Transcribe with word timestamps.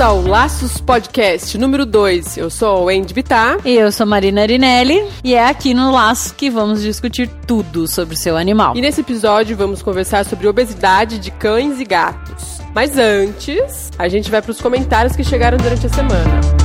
Bem-vindos 0.00 0.16
ao 0.16 0.22
Laços 0.22 0.80
Podcast 0.80 1.58
número 1.58 1.84
2. 1.84 2.38
Eu 2.38 2.48
sou 2.48 2.84
o 2.84 2.88
Andy 2.88 3.12
Bittar. 3.12 3.58
E 3.66 3.74
eu 3.74 3.92
sou 3.92 4.06
Marina 4.06 4.40
Arinelli. 4.40 5.06
E 5.22 5.34
é 5.34 5.46
aqui 5.46 5.74
no 5.74 5.92
Laço 5.92 6.34
que 6.34 6.48
vamos 6.48 6.80
discutir 6.80 7.28
tudo 7.46 7.86
sobre 7.86 8.14
o 8.14 8.16
seu 8.16 8.34
animal. 8.34 8.74
E 8.74 8.80
nesse 8.80 9.02
episódio 9.02 9.54
vamos 9.54 9.82
conversar 9.82 10.24
sobre 10.24 10.48
obesidade 10.48 11.18
de 11.18 11.30
cães 11.30 11.78
e 11.78 11.84
gatos. 11.84 12.62
Mas 12.74 12.96
antes, 12.96 13.90
a 13.98 14.08
gente 14.08 14.30
vai 14.30 14.40
para 14.40 14.52
os 14.52 14.60
comentários 14.60 15.14
que 15.14 15.22
chegaram 15.22 15.58
durante 15.58 15.86
a 15.86 15.90
semana. 15.90 16.59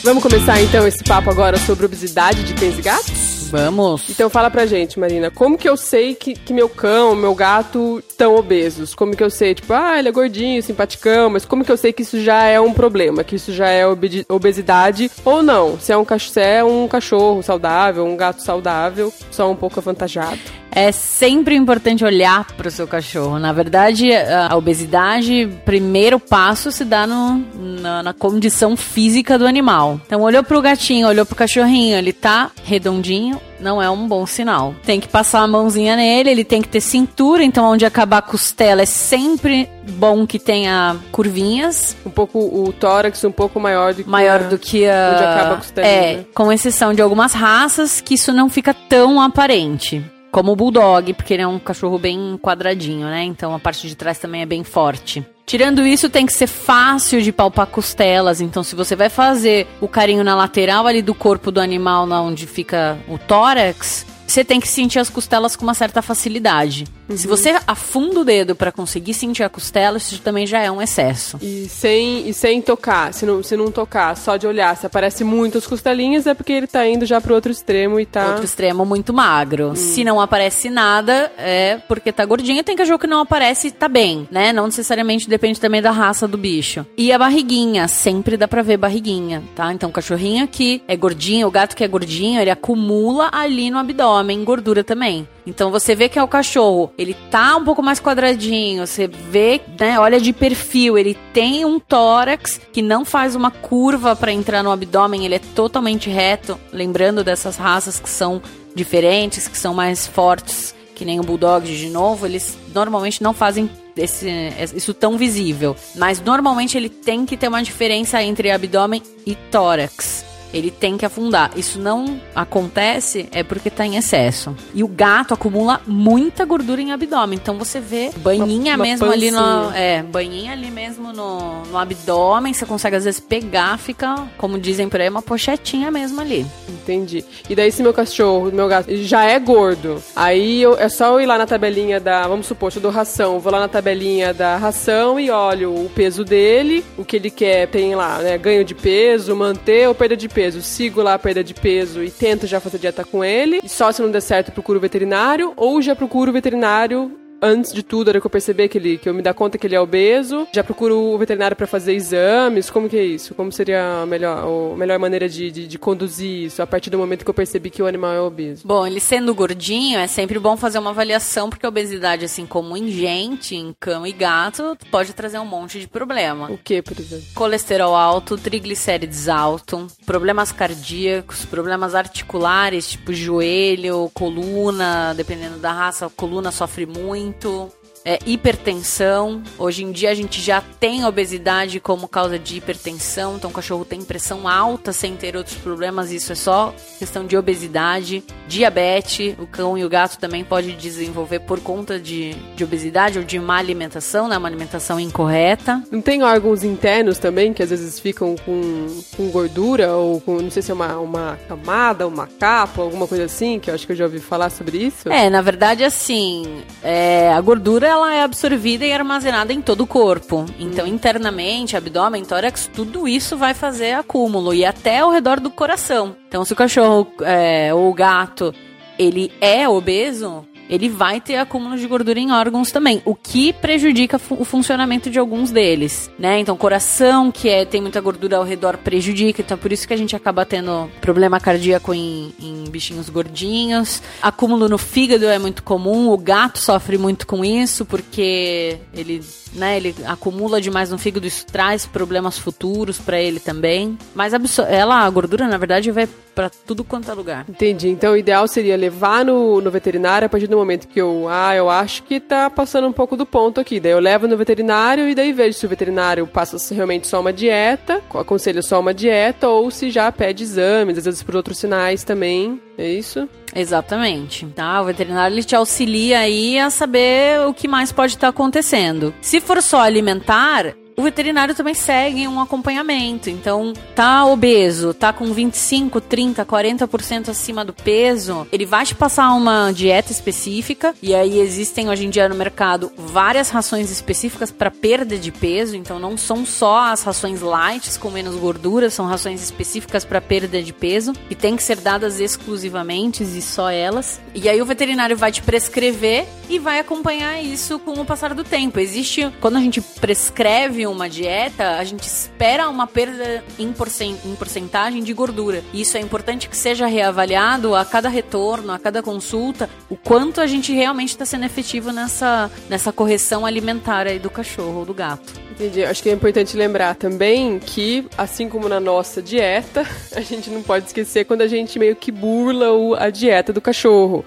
Vamos 0.06 0.22
começar 0.22 0.62
então 0.62 0.86
esse 0.86 1.02
papo 1.02 1.28
agora 1.30 1.58
sobre 1.58 1.84
obesidade 1.84 2.44
de 2.44 2.54
cães 2.54 2.78
e 2.78 2.80
gatos? 2.80 3.48
Vamos. 3.50 4.08
Então 4.08 4.30
fala 4.30 4.48
pra 4.48 4.64
gente, 4.64 5.00
Marina, 5.00 5.32
como 5.32 5.58
que 5.58 5.68
eu 5.68 5.76
sei 5.76 6.14
que, 6.14 6.34
que 6.34 6.52
meu 6.52 6.68
cão, 6.68 7.16
meu 7.16 7.34
gato 7.34 8.00
estão 8.16 8.34
obesos? 8.34 8.94
Como 8.94 9.14
que 9.14 9.22
eu 9.22 9.30
sei, 9.30 9.54
tipo, 9.54 9.72
ah, 9.72 9.98
ele 9.98 10.08
é 10.08 10.12
gordinho, 10.12 10.62
simpaticão, 10.62 11.28
mas 11.30 11.44
como 11.44 11.64
que 11.64 11.70
eu 11.70 11.76
sei 11.76 11.92
que 11.92 12.02
isso 12.02 12.20
já 12.20 12.44
é 12.44 12.58
um 12.58 12.72
problema, 12.72 13.22
que 13.22 13.36
isso 13.36 13.52
já 13.52 13.68
é 13.68 13.84
obesidade 14.28 15.10
ou 15.24 15.42
não? 15.42 15.78
Se 15.78 15.92
é 15.92 15.98
um, 15.98 16.04
se 16.18 16.40
é 16.40 16.64
um 16.64 16.88
cachorro 16.88 17.42
saudável, 17.42 18.04
um 18.04 18.16
gato 18.16 18.42
saudável, 18.42 19.12
só 19.30 19.50
um 19.50 19.54
pouco 19.54 19.78
avantajado. 19.78 20.38
É 20.70 20.92
sempre 20.92 21.54
importante 21.54 22.04
olhar 22.04 22.46
para 22.52 22.68
o 22.68 22.70
seu 22.70 22.86
cachorro. 22.86 23.38
Na 23.38 23.50
verdade, 23.50 24.12
a 24.12 24.54
obesidade, 24.54 25.48
primeiro 25.64 26.20
passo 26.20 26.70
se 26.70 26.84
dá 26.84 27.06
no, 27.06 27.42
na, 27.80 28.02
na 28.02 28.12
condição 28.12 28.76
física 28.76 29.38
do 29.38 29.46
animal. 29.46 29.98
Então, 30.06 30.20
olhou 30.20 30.42
para 30.42 30.58
o 30.58 30.60
gatinho, 30.60 31.08
olhou 31.08 31.24
para 31.24 31.32
o 31.32 31.36
cachorrinho, 31.36 31.96
ele 31.96 32.12
tá 32.12 32.50
redondinho, 32.62 33.40
não 33.60 33.80
é 33.80 33.88
um 33.90 34.06
bom 34.06 34.26
sinal. 34.26 34.74
Tem 34.84 35.00
que 35.00 35.08
passar 35.08 35.40
a 35.40 35.46
mãozinha 35.46 35.96
nele, 35.96 36.30
ele 36.30 36.44
tem 36.44 36.62
que 36.62 36.68
ter 36.68 36.80
cintura, 36.80 37.42
então 37.42 37.64
onde 37.64 37.84
acabar 37.84 38.18
a 38.18 38.22
costela 38.22 38.82
é 38.82 38.86
sempre 38.86 39.68
bom 39.92 40.26
que 40.26 40.38
tenha 40.38 40.96
curvinhas. 41.12 41.96
Um 42.04 42.10
pouco 42.10 42.38
o 42.38 42.72
tórax 42.72 43.22
um 43.24 43.32
pouco 43.32 43.58
maior 43.60 43.94
do 43.94 44.04
que 44.04 44.10
maior 44.10 44.40
a, 44.40 44.44
do 44.44 44.58
que 44.58 44.88
a 44.88 45.12
onde 45.14 45.24
acaba 45.24 45.54
a 45.54 45.56
costela. 45.56 45.86
É, 45.86 46.24
com 46.34 46.52
exceção 46.52 46.94
de 46.94 47.02
algumas 47.02 47.32
raças 47.32 48.00
que 48.00 48.14
isso 48.14 48.32
não 48.32 48.48
fica 48.48 48.74
tão 48.74 49.20
aparente. 49.20 50.04
Como 50.30 50.52
o 50.52 50.56
Bulldog, 50.56 51.14
porque 51.14 51.32
ele 51.32 51.42
é 51.42 51.46
um 51.46 51.58
cachorro 51.58 51.98
bem 51.98 52.38
quadradinho, 52.42 53.06
né? 53.06 53.24
Então 53.24 53.54
a 53.54 53.58
parte 53.58 53.88
de 53.88 53.94
trás 53.94 54.18
também 54.18 54.42
é 54.42 54.46
bem 54.46 54.64
forte. 54.64 55.24
Tirando 55.46 55.86
isso, 55.86 56.10
tem 56.10 56.26
que 56.26 56.32
ser 56.32 56.48
fácil 56.48 57.22
de 57.22 57.30
palpar 57.30 57.68
costelas. 57.68 58.40
Então, 58.40 58.64
se 58.64 58.74
você 58.74 58.96
vai 58.96 59.08
fazer 59.08 59.68
o 59.80 59.86
carinho 59.86 60.24
na 60.24 60.34
lateral 60.34 60.88
ali 60.88 61.00
do 61.00 61.14
corpo 61.14 61.52
do 61.52 61.60
animal, 61.60 62.04
na 62.04 62.20
onde 62.20 62.48
fica 62.48 62.98
o 63.06 63.16
tórax, 63.16 64.04
você 64.26 64.44
tem 64.44 64.60
que 64.60 64.68
sentir 64.68 64.98
as 64.98 65.08
costelas 65.08 65.54
com 65.54 65.62
uma 65.62 65.74
certa 65.74 66.02
facilidade. 66.02 66.84
Uhum. 67.08 67.16
Se 67.16 67.26
você 67.26 67.56
afunda 67.66 68.20
o 68.20 68.24
dedo 68.24 68.56
para 68.56 68.72
conseguir 68.72 69.14
sentir 69.14 69.44
a 69.44 69.48
costela, 69.48 69.96
isso 69.96 70.20
também 70.20 70.46
já 70.46 70.60
é 70.60 70.70
um 70.70 70.82
excesso. 70.82 71.38
E 71.40 71.68
sem, 71.68 72.28
e 72.28 72.34
sem 72.34 72.60
tocar, 72.60 73.14
se 73.14 73.24
não, 73.24 73.42
se 73.42 73.56
não 73.56 73.70
tocar, 73.70 74.16
só 74.16 74.36
de 74.36 74.46
olhar, 74.46 74.76
se 74.76 74.86
aparece 74.86 75.22
muito 75.22 75.58
as 75.58 75.66
costelinhas, 75.66 76.26
é 76.26 76.34
porque 76.34 76.52
ele 76.52 76.66
tá 76.66 76.86
indo 76.86 77.06
já 77.06 77.20
pro 77.20 77.34
outro 77.34 77.52
extremo 77.52 78.00
e 78.00 78.06
tá. 78.06 78.26
Outro 78.28 78.44
extremo 78.44 78.84
muito 78.84 79.14
magro. 79.14 79.70
Hum. 79.70 79.76
Se 79.76 80.02
não 80.02 80.20
aparece 80.20 80.68
nada, 80.68 81.32
é 81.38 81.78
porque 81.86 82.10
tá 82.10 82.24
gordinho. 82.24 82.64
Tem 82.64 82.76
cachorro 82.76 82.98
que 82.98 83.06
não 83.06 83.20
aparece 83.20 83.68
e 83.68 83.70
tá 83.70 83.88
bem, 83.88 84.26
né? 84.30 84.52
Não 84.52 84.66
necessariamente 84.66 85.28
depende 85.28 85.60
também 85.60 85.80
da 85.80 85.92
raça 85.92 86.26
do 86.26 86.36
bicho. 86.36 86.84
E 86.96 87.12
a 87.12 87.18
barriguinha, 87.18 87.86
sempre 87.86 88.36
dá 88.36 88.48
pra 88.48 88.62
ver 88.62 88.76
barriguinha, 88.76 89.42
tá? 89.54 89.72
Então, 89.72 89.90
o 89.90 89.92
cachorrinho 89.92 90.42
aqui 90.42 90.82
é 90.88 90.96
gordinho, 90.96 91.46
o 91.46 91.50
gato 91.50 91.76
que 91.76 91.84
é 91.84 91.88
gordinho, 91.88 92.40
ele 92.40 92.50
acumula 92.50 93.28
ali 93.32 93.70
no 93.70 93.78
abdômen 93.78 94.15
gordura 94.44 94.84
também. 94.84 95.28
Então 95.46 95.70
você 95.70 95.94
vê 95.94 96.08
que 96.08 96.18
é 96.18 96.22
o 96.22 96.28
cachorro, 96.28 96.92
ele 96.98 97.14
tá 97.30 97.56
um 97.56 97.64
pouco 97.64 97.82
mais 97.82 98.00
quadradinho, 98.00 98.86
você 98.86 99.06
vê, 99.06 99.60
né, 99.78 99.98
olha 99.98 100.20
de 100.20 100.32
perfil, 100.32 100.98
ele 100.98 101.16
tem 101.32 101.64
um 101.64 101.78
tórax 101.78 102.60
que 102.72 102.82
não 102.82 103.04
faz 103.04 103.34
uma 103.34 103.50
curva 103.50 104.14
para 104.16 104.32
entrar 104.32 104.62
no 104.62 104.70
abdômen, 104.70 105.24
ele 105.24 105.34
é 105.34 105.40
totalmente 105.54 106.10
reto, 106.10 106.58
lembrando 106.72 107.22
dessas 107.22 107.56
raças 107.56 107.98
que 108.00 108.08
são 108.08 108.42
diferentes, 108.74 109.48
que 109.48 109.58
são 109.58 109.72
mais 109.72 110.06
fortes, 110.06 110.74
que 110.94 111.04
nem 111.04 111.20
o 111.20 111.22
bulldog 111.22 111.66
de 111.66 111.90
novo, 111.90 112.26
eles 112.26 112.56
normalmente 112.74 113.22
não 113.22 113.32
fazem 113.32 113.70
esse, 113.96 114.28
isso 114.74 114.92
tão 114.92 115.16
visível, 115.16 115.74
mas 115.94 116.20
normalmente 116.20 116.76
ele 116.76 116.88
tem 116.88 117.24
que 117.24 117.36
ter 117.36 117.48
uma 117.48 117.62
diferença 117.62 118.22
entre 118.22 118.50
abdômen 118.50 119.02
e 119.24 119.34
tórax 119.34 120.26
ele 120.56 120.70
tem 120.70 120.96
que 120.96 121.04
afundar. 121.04 121.50
Isso 121.56 121.78
não 121.78 122.20
acontece 122.34 123.28
é 123.32 123.42
porque 123.42 123.70
tá 123.70 123.86
em 123.86 123.96
excesso. 123.96 124.54
E 124.74 124.82
o 124.82 124.88
gato 124.88 125.34
acumula 125.34 125.80
muita 125.86 126.44
gordura 126.44 126.80
em 126.80 126.92
abdômen. 126.92 127.38
Então 127.40 127.58
você 127.58 127.80
vê 127.80 128.10
banhinha 128.16 128.72
uma, 128.72 128.76
uma 128.76 128.84
mesmo 128.84 129.06
pancinha. 129.06 129.14
ali 129.14 129.30
no. 129.30 129.74
É, 129.74 130.02
banhinha 130.02 130.52
ali 130.52 130.70
mesmo 130.70 131.12
no, 131.12 131.62
no 131.64 131.78
abdômen. 131.78 132.52
Você 132.52 132.64
consegue 132.66 132.96
às 132.96 133.04
vezes 133.04 133.20
pegar, 133.20 133.78
fica, 133.78 134.26
como 134.36 134.58
dizem 134.58 134.88
por 134.88 135.00
aí, 135.00 135.08
uma 135.08 135.22
pochetinha 135.22 135.90
mesmo 135.90 136.20
ali. 136.20 136.46
Entendi. 136.68 137.24
E 137.48 137.54
daí, 137.54 137.70
se 137.72 137.82
meu 137.82 137.92
cachorro, 137.92 138.50
meu 138.52 138.68
gato, 138.68 138.94
já 138.96 139.24
é 139.24 139.38
gordo, 139.38 140.02
aí 140.14 140.62
eu, 140.62 140.78
é 140.78 140.88
só 140.88 141.14
eu 141.14 141.20
ir 141.20 141.26
lá 141.26 141.36
na 141.36 141.46
tabelinha 141.46 142.00
da. 142.00 142.26
Vamos 142.26 142.46
supor, 142.46 142.72
eu 142.74 142.80
dou 142.80 142.90
ração, 142.90 143.38
vou 143.40 143.52
lá 143.52 143.60
na 143.60 143.68
tabelinha 143.68 144.32
da 144.32 144.56
ração 144.56 145.18
e 145.18 145.30
olho 145.30 145.74
o 145.74 145.90
peso 145.90 146.24
dele, 146.24 146.84
o 146.96 147.04
que 147.04 147.16
ele 147.16 147.30
quer, 147.30 147.66
tem 147.68 147.94
lá, 147.94 148.18
né? 148.18 148.38
Ganho 148.38 148.64
de 148.64 148.74
peso, 148.74 149.34
manter 149.34 149.88
ou 149.88 149.94
perda 149.94 150.16
de 150.16 150.28
peso. 150.28 150.45
Sigo 150.52 151.02
lá 151.02 151.14
a 151.14 151.18
perda 151.18 151.42
de 151.42 151.54
peso 151.54 152.02
e 152.02 152.10
tento 152.10 152.46
já 152.46 152.60
fazer 152.60 152.78
dieta 152.78 153.04
com 153.04 153.24
ele. 153.24 153.60
E 153.62 153.68
só 153.68 153.90
se 153.92 154.02
não 154.02 154.10
der 154.10 154.20
certo, 154.20 154.52
procuro 154.52 154.78
o 154.78 154.82
veterinário. 154.82 155.52
Ou 155.56 155.80
já 155.82 155.94
procuro 155.94 156.30
o 156.30 156.34
veterinário 156.34 157.25
antes 157.40 157.72
de 157.72 157.82
tudo, 157.82 158.10
era 158.10 158.20
que 158.20 158.26
eu 158.26 158.30
perceber 158.30 158.68
que 158.68 158.78
ele 158.78 158.98
que 158.98 159.08
eu 159.08 159.14
me 159.14 159.22
dar 159.22 159.34
conta 159.34 159.58
que 159.58 159.66
ele 159.66 159.74
é 159.74 159.80
obeso, 159.80 160.46
já 160.52 160.64
procuro 160.64 160.98
o 160.98 161.18
veterinário 161.18 161.56
para 161.56 161.66
fazer 161.66 161.92
exames. 161.94 162.70
Como 162.70 162.88
que 162.88 162.96
é 162.96 163.04
isso? 163.04 163.34
Como 163.34 163.52
seria 163.52 164.02
a 164.02 164.06
melhor, 164.06 164.44
a 164.72 164.76
melhor 164.76 164.98
maneira 164.98 165.28
de, 165.28 165.50
de, 165.50 165.66
de, 165.66 165.78
conduzir 165.78 166.46
isso 166.46 166.62
a 166.62 166.66
partir 166.66 166.90
do 166.90 166.98
momento 166.98 167.24
que 167.24 167.30
eu 167.30 167.34
percebi 167.34 167.70
que 167.70 167.82
o 167.82 167.86
animal 167.86 168.12
é 168.12 168.20
obeso? 168.20 168.66
Bom, 168.66 168.86
ele 168.86 169.00
sendo 169.00 169.34
gordinho, 169.34 169.98
é 169.98 170.06
sempre 170.06 170.38
bom 170.38 170.56
fazer 170.56 170.78
uma 170.78 170.90
avaliação, 170.90 171.50
porque 171.50 171.66
a 171.66 171.68
obesidade, 171.68 172.24
assim 172.24 172.46
como 172.46 172.76
em 172.76 172.88
gente, 172.88 173.54
em 173.54 173.74
cão 173.78 174.06
e 174.06 174.12
gato, 174.12 174.76
pode 174.90 175.12
trazer 175.12 175.38
um 175.38 175.44
monte 175.44 175.78
de 175.80 175.88
problema. 175.88 176.50
O 176.50 176.58
que, 176.58 176.82
por 176.82 176.98
exemplo? 176.98 177.24
Colesterol 177.34 177.94
alto, 177.94 178.36
triglicérides 178.36 179.28
alto, 179.28 179.86
problemas 180.04 180.52
cardíacos, 180.52 181.44
problemas 181.44 181.94
articulares, 181.94 182.90
tipo 182.90 183.12
joelho, 183.12 184.10
coluna, 184.14 185.14
dependendo 185.14 185.58
da 185.58 185.72
raça, 185.72 186.06
a 186.06 186.10
coluna 186.10 186.50
sofre 186.50 186.86
muito 186.86 187.25
muito 187.26 187.72
é, 188.06 188.20
hipertensão. 188.24 189.42
Hoje 189.58 189.82
em 189.82 189.90
dia 189.90 190.10
a 190.10 190.14
gente 190.14 190.40
já 190.40 190.62
tem 190.78 191.04
obesidade 191.04 191.80
como 191.80 192.06
causa 192.06 192.38
de 192.38 192.58
hipertensão, 192.58 193.34
então 193.36 193.50
o 193.50 193.52
cachorro 193.52 193.84
tem 193.84 194.00
pressão 194.02 194.46
alta 194.46 194.92
sem 194.92 195.16
ter 195.16 195.36
outros 195.36 195.56
problemas, 195.56 196.12
isso 196.12 196.30
é 196.30 196.36
só 196.36 196.72
questão 197.00 197.26
de 197.26 197.36
obesidade, 197.36 198.22
diabetes, 198.46 199.34
o 199.40 199.46
cão 199.46 199.76
e 199.76 199.84
o 199.84 199.88
gato 199.88 200.18
também 200.18 200.44
pode 200.44 200.72
desenvolver 200.72 201.40
por 201.40 201.58
conta 201.58 201.98
de, 201.98 202.34
de 202.54 202.62
obesidade 202.62 203.18
ou 203.18 203.24
de 203.24 203.40
má 203.40 203.56
alimentação, 203.56 204.28
né, 204.28 204.38
uma 204.38 204.46
alimentação 204.46 205.00
incorreta. 205.00 205.82
Não 205.90 206.00
tem 206.00 206.22
órgãos 206.22 206.62
internos 206.62 207.18
também 207.18 207.52
que 207.52 207.62
às 207.62 207.70
vezes 207.70 207.98
ficam 207.98 208.36
com, 208.36 208.86
com 209.16 209.30
gordura 209.30 209.94
ou 209.94 210.20
com, 210.20 210.40
não 210.40 210.50
sei 210.50 210.62
se 210.62 210.70
é 210.70 210.74
uma, 210.74 210.96
uma 210.98 211.38
camada, 211.48 212.06
uma 212.06 212.28
capa, 212.28 212.82
alguma 212.82 213.08
coisa 213.08 213.24
assim, 213.24 213.58
que 213.58 213.68
eu 213.68 213.74
acho 213.74 213.84
que 213.84 213.92
eu 213.92 213.96
já 213.96 214.04
ouvi 214.04 214.20
falar 214.20 214.50
sobre 214.50 214.78
isso? 214.78 215.08
É, 215.08 215.28
na 215.28 215.42
verdade 215.42 215.82
assim, 215.82 216.62
é, 216.84 217.32
a 217.32 217.40
gordura 217.40 217.95
ela 217.96 218.14
é 218.14 218.22
absorvida 218.22 218.84
e 218.84 218.92
armazenada 218.92 219.52
em 219.52 219.62
todo 219.62 219.82
o 219.82 219.86
corpo. 219.86 220.44
Então, 220.58 220.86
internamente, 220.86 221.76
abdômen, 221.76 222.24
tórax, 222.24 222.70
tudo 222.72 223.08
isso 223.08 223.36
vai 223.36 223.54
fazer 223.54 223.92
acúmulo 223.92 224.52
e 224.52 224.64
até 224.64 224.98
ao 224.98 225.10
redor 225.10 225.40
do 225.40 225.50
coração. 225.50 226.14
Então, 226.28 226.44
se 226.44 226.52
o 226.52 226.56
cachorro 226.56 227.10
é, 227.22 227.72
ou 227.72 227.90
o 227.90 227.94
gato 227.94 228.54
ele 228.98 229.32
é 229.40 229.68
obeso, 229.68 230.46
ele 230.68 230.88
vai 230.88 231.20
ter 231.20 231.36
acúmulo 231.36 231.76
de 231.76 231.86
gordura 231.86 232.18
em 232.18 232.32
órgãos 232.32 232.70
também, 232.70 233.02
o 233.04 233.14
que 233.14 233.52
prejudica 233.52 234.20
o 234.30 234.44
funcionamento 234.44 235.10
de 235.10 235.18
alguns 235.18 235.50
deles, 235.50 236.10
né? 236.18 236.38
Então, 236.38 236.56
coração, 236.56 237.30
que 237.30 237.48
é, 237.48 237.64
tem 237.64 237.80
muita 237.80 238.00
gordura 238.00 238.36
ao 238.36 238.44
redor, 238.44 238.76
prejudica, 238.78 239.42
então 239.42 239.56
por 239.56 239.72
isso 239.72 239.86
que 239.86 239.94
a 239.94 239.96
gente 239.96 240.14
acaba 240.14 240.44
tendo 240.44 240.90
problema 241.00 241.40
cardíaco 241.40 241.94
em, 241.94 242.32
em 242.40 242.64
bichinhos 242.68 243.08
gordinhos. 243.08 244.02
Acúmulo 244.20 244.68
no 244.68 244.78
fígado 244.78 245.26
é 245.26 245.38
muito 245.38 245.62
comum, 245.62 246.10
o 246.10 246.18
gato 246.18 246.58
sofre 246.58 246.98
muito 246.98 247.26
com 247.26 247.44
isso, 247.44 247.84
porque 247.84 248.78
ele 248.92 249.22
né? 249.56 249.76
Ele 249.76 249.94
acumula 250.04 250.60
demais 250.60 250.90
no 250.90 250.98
fígado, 250.98 251.26
isso 251.26 251.46
traz 251.46 251.86
problemas 251.86 252.38
futuros 252.38 252.98
para 252.98 253.20
ele 253.20 253.40
também. 253.40 253.98
Mas 254.14 254.32
ela, 254.68 255.00
a 255.00 255.10
gordura, 255.10 255.48
na 255.48 255.56
verdade, 255.56 255.90
vai 255.90 256.08
para 256.34 256.50
tudo 256.50 256.84
quanto 256.84 257.10
é 257.10 257.14
lugar. 257.14 257.46
Entendi. 257.48 257.88
Então 257.88 258.12
o 258.12 258.16
ideal 258.16 258.46
seria 258.46 258.76
levar 258.76 259.24
no, 259.24 259.60
no 259.60 259.70
veterinário 259.70 260.26
a 260.26 260.28
partir 260.28 260.46
do 260.46 260.55
momento 260.56 260.88
que 260.88 261.00
eu, 261.00 261.26
ah, 261.28 261.54
eu 261.54 261.70
acho 261.70 262.02
que 262.02 262.18
tá 262.18 262.50
passando 262.50 262.86
um 262.86 262.92
pouco 262.92 263.16
do 263.16 263.26
ponto 263.26 263.60
aqui. 263.60 263.78
Daí 263.78 263.92
eu 263.92 264.00
levo 264.00 264.26
no 264.26 264.36
veterinário 264.36 265.08
e 265.08 265.14
daí 265.14 265.32
vejo 265.32 265.58
se 265.58 265.66
o 265.66 265.68
veterinário 265.68 266.26
passa 266.26 266.56
realmente 266.74 267.06
só 267.06 267.20
uma 267.20 267.32
dieta, 267.32 268.02
aconselha 268.14 268.62
só 268.62 268.80
uma 268.80 268.94
dieta 268.94 269.48
ou 269.48 269.70
se 269.70 269.90
já 269.90 270.10
pede 270.10 270.42
exames, 270.42 270.98
às 270.98 271.04
vezes 271.04 271.22
por 271.22 271.36
outros 271.36 271.58
sinais 271.58 272.04
também. 272.04 272.60
É 272.78 272.88
isso? 272.88 273.28
Exatamente. 273.54 274.46
Tá? 274.46 274.82
O 274.82 274.84
veterinário 274.84 275.34
ele 275.34 275.42
te 275.42 275.56
auxilia 275.56 276.18
aí 276.20 276.58
a 276.58 276.68
saber 276.68 277.46
o 277.46 277.54
que 277.54 277.66
mais 277.66 277.90
pode 277.90 278.14
estar 278.14 278.28
acontecendo. 278.28 279.14
Se 279.20 279.40
for 279.40 279.62
só 279.62 279.80
alimentar, 279.80 280.74
o 280.96 281.02
veterinário 281.02 281.54
também 281.54 281.74
segue 281.74 282.26
um 282.26 282.40
acompanhamento. 282.40 283.28
Então, 283.28 283.72
tá 283.94 284.24
obeso, 284.24 284.94
tá 284.94 285.12
com 285.12 285.32
25, 285.32 286.00
30, 286.00 286.44
40% 286.44 287.28
acima 287.28 287.64
do 287.64 287.72
peso, 287.72 288.46
ele 288.50 288.64
vai 288.64 288.84
te 288.84 288.94
passar 288.94 289.32
uma 289.34 289.70
dieta 289.72 290.10
específica. 290.10 290.94
E 291.02 291.14
aí 291.14 291.38
existem 291.38 291.88
hoje 291.88 292.06
em 292.06 292.10
dia 292.10 292.28
no 292.28 292.34
mercado 292.34 292.90
várias 292.96 293.50
rações 293.50 293.90
específicas 293.90 294.50
para 294.50 294.70
perda 294.70 295.18
de 295.18 295.30
peso. 295.30 295.76
Então, 295.76 295.98
não 295.98 296.16
são 296.16 296.46
só 296.46 296.86
as 296.86 297.02
rações 297.02 297.40
light 297.40 297.86
com 297.98 298.10
menos 298.10 298.34
gordura, 298.36 298.90
são 298.90 299.06
rações 299.06 299.42
específicas 299.42 300.04
para 300.04 300.20
perda 300.20 300.62
de 300.62 300.72
peso 300.72 301.12
e 301.28 301.34
tem 301.34 301.56
que 301.56 301.62
ser 301.62 301.76
dadas 301.76 302.20
exclusivamente 302.20 303.22
e 303.22 303.42
só 303.42 303.70
elas. 303.70 304.20
E 304.34 304.48
aí 304.48 304.60
o 304.60 304.66
veterinário 304.66 305.16
vai 305.16 305.30
te 305.30 305.42
prescrever 305.42 306.26
e 306.48 306.58
vai 306.58 306.78
acompanhar 306.78 307.42
isso 307.42 307.78
com 307.78 307.92
o 307.92 308.04
passar 308.04 308.34
do 308.34 308.44
tempo. 308.44 308.80
Existe 308.80 309.30
quando 309.40 309.56
a 309.56 309.60
gente 309.60 309.80
prescreve 309.80 310.85
uma 310.86 311.08
dieta, 311.08 311.76
a 311.76 311.84
gente 311.84 312.02
espera 312.02 312.68
uma 312.68 312.86
perda 312.86 313.44
em, 313.58 313.72
porcent 313.72 314.16
em 314.24 314.34
porcentagem 314.34 315.02
de 315.02 315.12
gordura. 315.12 315.62
Isso 315.72 315.96
é 315.96 316.00
importante 316.00 316.48
que 316.48 316.56
seja 316.56 316.86
reavaliado 316.86 317.74
a 317.74 317.84
cada 317.84 318.08
retorno, 318.08 318.72
a 318.72 318.78
cada 318.78 319.02
consulta, 319.02 319.68
o 319.88 319.96
quanto 319.96 320.40
a 320.40 320.46
gente 320.46 320.72
realmente 320.72 321.10
está 321.10 321.24
sendo 321.24 321.44
efetivo 321.44 321.92
nessa, 321.92 322.50
nessa 322.68 322.92
correção 322.92 323.46
alimentar 323.46 324.06
aí 324.06 324.18
do 324.18 324.30
cachorro 324.30 324.80
ou 324.80 324.84
do 324.84 324.94
gato. 324.94 325.32
Entendi. 325.50 325.84
Acho 325.84 326.02
que 326.02 326.10
é 326.10 326.12
importante 326.12 326.56
lembrar 326.56 326.94
também 326.94 327.58
que, 327.58 328.06
assim 328.16 328.48
como 328.48 328.68
na 328.68 328.78
nossa 328.78 329.22
dieta, 329.22 329.86
a 330.14 330.20
gente 330.20 330.50
não 330.50 330.62
pode 330.62 330.86
esquecer 330.86 331.24
quando 331.24 331.40
a 331.40 331.46
gente 331.46 331.78
meio 331.78 331.96
que 331.96 332.12
burla 332.12 332.66
a 332.98 333.08
dieta 333.08 333.52
do 333.52 333.60
cachorro. 333.60 334.24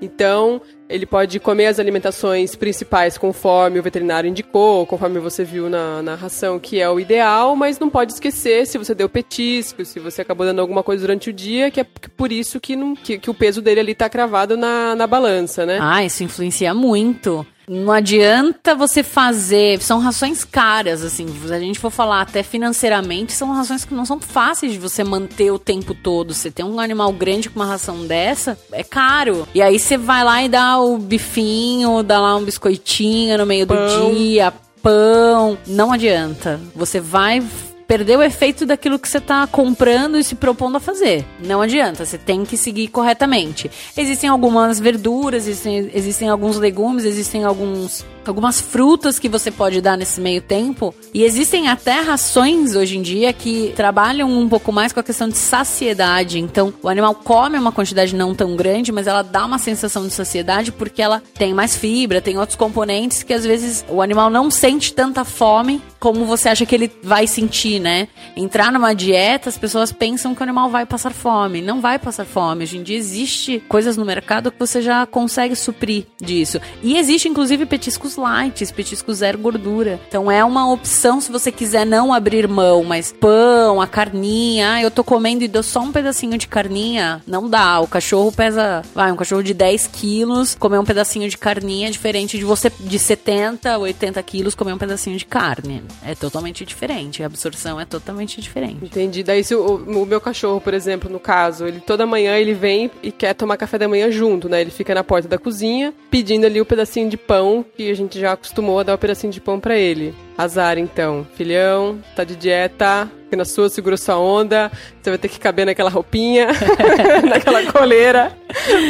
Então, 0.00 0.62
ele 0.88 1.04
pode 1.04 1.38
comer 1.38 1.66
as 1.66 1.78
alimentações 1.78 2.56
principais 2.56 3.18
conforme 3.18 3.78
o 3.78 3.82
veterinário 3.82 4.28
indicou, 4.28 4.86
conforme 4.86 5.20
você 5.20 5.44
viu 5.44 5.68
na, 5.68 6.02
na 6.02 6.14
ração, 6.14 6.58
que 6.58 6.80
é 6.80 6.88
o 6.88 6.98
ideal, 6.98 7.54
mas 7.54 7.78
não 7.78 7.90
pode 7.90 8.12
esquecer 8.12 8.66
se 8.66 8.78
você 8.78 8.94
deu 8.94 9.08
petisco, 9.08 9.84
se 9.84 10.00
você 10.00 10.22
acabou 10.22 10.46
dando 10.46 10.60
alguma 10.60 10.82
coisa 10.82 11.02
durante 11.02 11.30
o 11.30 11.32
dia, 11.32 11.70
que 11.70 11.80
é 11.80 11.84
por 12.16 12.32
isso 12.32 12.58
que, 12.58 12.74
não, 12.74 12.96
que, 12.96 13.18
que 13.18 13.30
o 13.30 13.34
peso 13.34 13.60
dele 13.60 13.80
ali 13.80 13.92
está 13.92 14.08
cravado 14.08 14.56
na, 14.56 14.96
na 14.96 15.06
balança, 15.06 15.66
né? 15.66 15.78
Ah, 15.80 16.04
isso 16.04 16.24
influencia 16.24 16.72
muito. 16.72 17.46
Não 17.68 17.92
adianta 17.92 18.74
você 18.74 19.02
fazer. 19.02 19.80
São 19.82 19.98
rações 19.98 20.44
caras, 20.44 21.04
assim. 21.04 21.26
Se 21.46 21.52
a 21.52 21.58
gente 21.58 21.78
for 21.78 21.90
falar 21.90 22.22
até 22.22 22.42
financeiramente, 22.42 23.32
são 23.32 23.52
rações 23.52 23.84
que 23.84 23.94
não 23.94 24.04
são 24.04 24.18
fáceis 24.20 24.72
de 24.72 24.78
você 24.78 25.04
manter 25.04 25.50
o 25.50 25.58
tempo 25.58 25.94
todo. 25.94 26.34
Você 26.34 26.50
tem 26.50 26.64
um 26.64 26.80
animal 26.80 27.12
grande 27.12 27.50
com 27.50 27.60
uma 27.60 27.66
ração 27.66 28.06
dessa, 28.06 28.58
é 28.72 28.82
caro. 28.82 29.46
E 29.54 29.60
aí 29.60 29.78
você 29.78 29.96
vai 29.96 30.24
lá 30.24 30.42
e 30.42 30.48
dá 30.48 30.78
o 30.78 30.98
bifinho, 30.98 32.02
dá 32.02 32.20
lá 32.20 32.36
um 32.36 32.44
biscoitinho 32.44 33.38
no 33.38 33.46
meio 33.46 33.66
Pão. 33.66 33.76
do 33.76 34.14
dia, 34.14 34.52
pão. 34.82 35.58
Não 35.66 35.92
adianta. 35.92 36.60
Você 36.74 37.00
vai 37.00 37.42
perder 37.88 38.18
o 38.18 38.22
efeito 38.22 38.66
daquilo 38.66 38.98
que 38.98 39.08
você 39.08 39.16
está 39.16 39.46
comprando 39.46 40.18
e 40.18 40.22
se 40.22 40.34
propondo 40.34 40.76
a 40.76 40.80
fazer. 40.80 41.24
Não 41.42 41.62
adianta, 41.62 42.04
você 42.04 42.18
tem 42.18 42.44
que 42.44 42.54
seguir 42.54 42.88
corretamente. 42.88 43.70
Existem 43.96 44.28
algumas 44.28 44.78
verduras, 44.78 45.48
existem, 45.48 45.90
existem 45.94 46.28
alguns 46.28 46.58
legumes, 46.58 47.06
existem 47.06 47.44
alguns 47.44 48.04
algumas 48.28 48.60
frutas 48.60 49.18
que 49.18 49.28
você 49.28 49.50
pode 49.50 49.80
dar 49.80 49.96
nesse 49.96 50.20
meio 50.20 50.40
tempo. 50.40 50.94
E 51.12 51.22
existem 51.22 51.68
até 51.68 52.00
rações 52.00 52.74
hoje 52.74 52.98
em 52.98 53.02
dia 53.02 53.32
que 53.32 53.72
trabalham 53.74 54.30
um 54.30 54.48
pouco 54.48 54.72
mais 54.72 54.92
com 54.92 55.00
a 55.00 55.02
questão 55.02 55.28
de 55.28 55.36
saciedade. 55.36 56.38
Então, 56.38 56.72
o 56.82 56.88
animal 56.88 57.14
come 57.14 57.58
uma 57.58 57.72
quantidade 57.72 58.14
não 58.14 58.34
tão 58.34 58.56
grande, 58.56 58.92
mas 58.92 59.06
ela 59.06 59.22
dá 59.22 59.44
uma 59.44 59.58
sensação 59.58 60.06
de 60.06 60.12
saciedade 60.12 60.72
porque 60.72 61.02
ela 61.02 61.22
tem 61.34 61.54
mais 61.54 61.76
fibra, 61.76 62.20
tem 62.20 62.38
outros 62.38 62.56
componentes 62.56 63.22
que 63.22 63.32
às 63.32 63.44
vezes 63.44 63.84
o 63.88 64.02
animal 64.02 64.30
não 64.30 64.50
sente 64.50 64.92
tanta 64.92 65.24
fome 65.24 65.82
como 65.98 66.24
você 66.24 66.48
acha 66.48 66.64
que 66.64 66.74
ele 66.74 66.90
vai 67.02 67.26
sentir, 67.26 67.80
né? 67.80 68.08
Entrar 68.36 68.70
numa 68.70 68.94
dieta, 68.94 69.48
as 69.48 69.58
pessoas 69.58 69.92
pensam 69.92 70.34
que 70.34 70.40
o 70.40 70.44
animal 70.44 70.70
vai 70.70 70.86
passar 70.86 71.12
fome. 71.12 71.60
Não 71.60 71.80
vai 71.80 71.98
passar 71.98 72.24
fome. 72.24 72.64
Hoje 72.64 72.78
em 72.78 72.82
dia 72.82 72.96
existe 72.96 73.62
coisas 73.68 73.96
no 73.96 74.04
mercado 74.04 74.52
que 74.52 74.58
você 74.58 74.80
já 74.80 75.06
consegue 75.06 75.56
suprir 75.56 76.06
disso. 76.20 76.60
E 76.82 76.96
existe 76.96 77.28
inclusive 77.28 77.66
petiscos 77.66 78.16
light, 78.20 78.72
petiscos 78.72 79.18
zero 79.18 79.38
gordura. 79.38 80.00
Então 80.08 80.30
é 80.30 80.44
uma 80.44 80.70
opção 80.70 81.20
se 81.20 81.32
você 81.32 81.50
quiser 81.50 81.84
não 81.84 82.12
abrir 82.12 82.46
mão, 82.48 82.84
mas 82.84 83.12
pão, 83.12 83.80
a 83.80 83.86
carninha, 83.86 84.72
ah, 84.72 84.82
eu 84.82 84.90
tô 84.90 85.02
comendo 85.02 85.44
e 85.44 85.48
dou 85.48 85.62
só 85.62 85.80
um 85.80 85.92
pedacinho 85.92 86.36
de 86.36 86.46
carninha, 86.46 87.22
não 87.26 87.48
dá. 87.48 87.80
O 87.80 87.86
cachorro 87.86 88.30
pesa, 88.32 88.82
vai, 88.94 89.10
um 89.10 89.16
cachorro 89.16 89.42
de 89.42 89.54
10 89.54 89.86
quilos, 89.88 90.54
comer 90.54 90.78
um 90.78 90.84
pedacinho 90.84 91.28
de 91.28 91.38
carninha 91.38 91.88
é 91.88 91.90
diferente 91.90 92.38
de 92.38 92.44
você 92.44 92.70
de 92.78 92.98
70, 92.98 93.78
80 93.78 94.22
quilos 94.22 94.54
comer 94.54 94.72
um 94.72 94.78
pedacinho 94.78 95.16
de 95.16 95.24
carne. 95.24 95.82
É 96.04 96.14
totalmente 96.14 96.64
diferente, 96.64 97.22
a 97.22 97.26
absorção 97.26 97.80
é 97.80 97.84
totalmente 97.84 98.40
diferente. 98.40 98.84
Entendi. 98.84 99.22
Daí 99.22 99.42
se 99.44 99.54
o, 99.54 99.76
o 99.76 100.06
meu 100.06 100.20
cachorro, 100.20 100.60
por 100.60 100.74
exemplo, 100.74 101.10
no 101.10 101.20
caso, 101.20 101.66
ele 101.66 101.80
toda 101.80 102.06
manhã 102.06 102.36
ele 102.36 102.54
vem 102.54 102.90
e 103.02 103.10
quer 103.10 103.34
tomar 103.34 103.56
café 103.56 103.78
da 103.78 103.88
manhã 103.88 104.10
junto, 104.10 104.48
né? 104.48 104.60
Ele 104.60 104.70
fica 104.70 104.94
na 104.94 105.04
porta 105.04 105.28
da 105.28 105.38
cozinha 105.38 105.92
pedindo 106.10 106.46
ali 106.46 106.60
o 106.60 106.64
pedacinho 106.64 107.08
de 107.08 107.16
pão 107.16 107.64
que 107.76 107.90
a 107.90 107.94
gente 107.94 108.07
já 108.10 108.32
acostumou 108.32 108.78
a 108.78 108.82
dar 108.82 108.94
o 108.94 108.98
pedacinho 108.98 109.32
de 109.32 109.40
pão 109.40 109.58
para 109.58 109.76
ele. 109.76 110.14
Azar 110.38 110.78
então, 110.78 111.26
filhão, 111.34 111.98
tá 112.14 112.22
de 112.22 112.36
dieta, 112.36 113.10
que 113.28 113.36
na 113.36 113.44
sua 113.44 113.68
segura 113.68 113.96
sua 113.96 114.18
onda, 114.18 114.70
você 115.02 115.10
vai 115.10 115.18
ter 115.18 115.28
que 115.28 115.38
caber 115.38 115.66
naquela 115.66 115.90
roupinha, 115.90 116.48
naquela 117.28 117.70
coleira, 117.70 118.32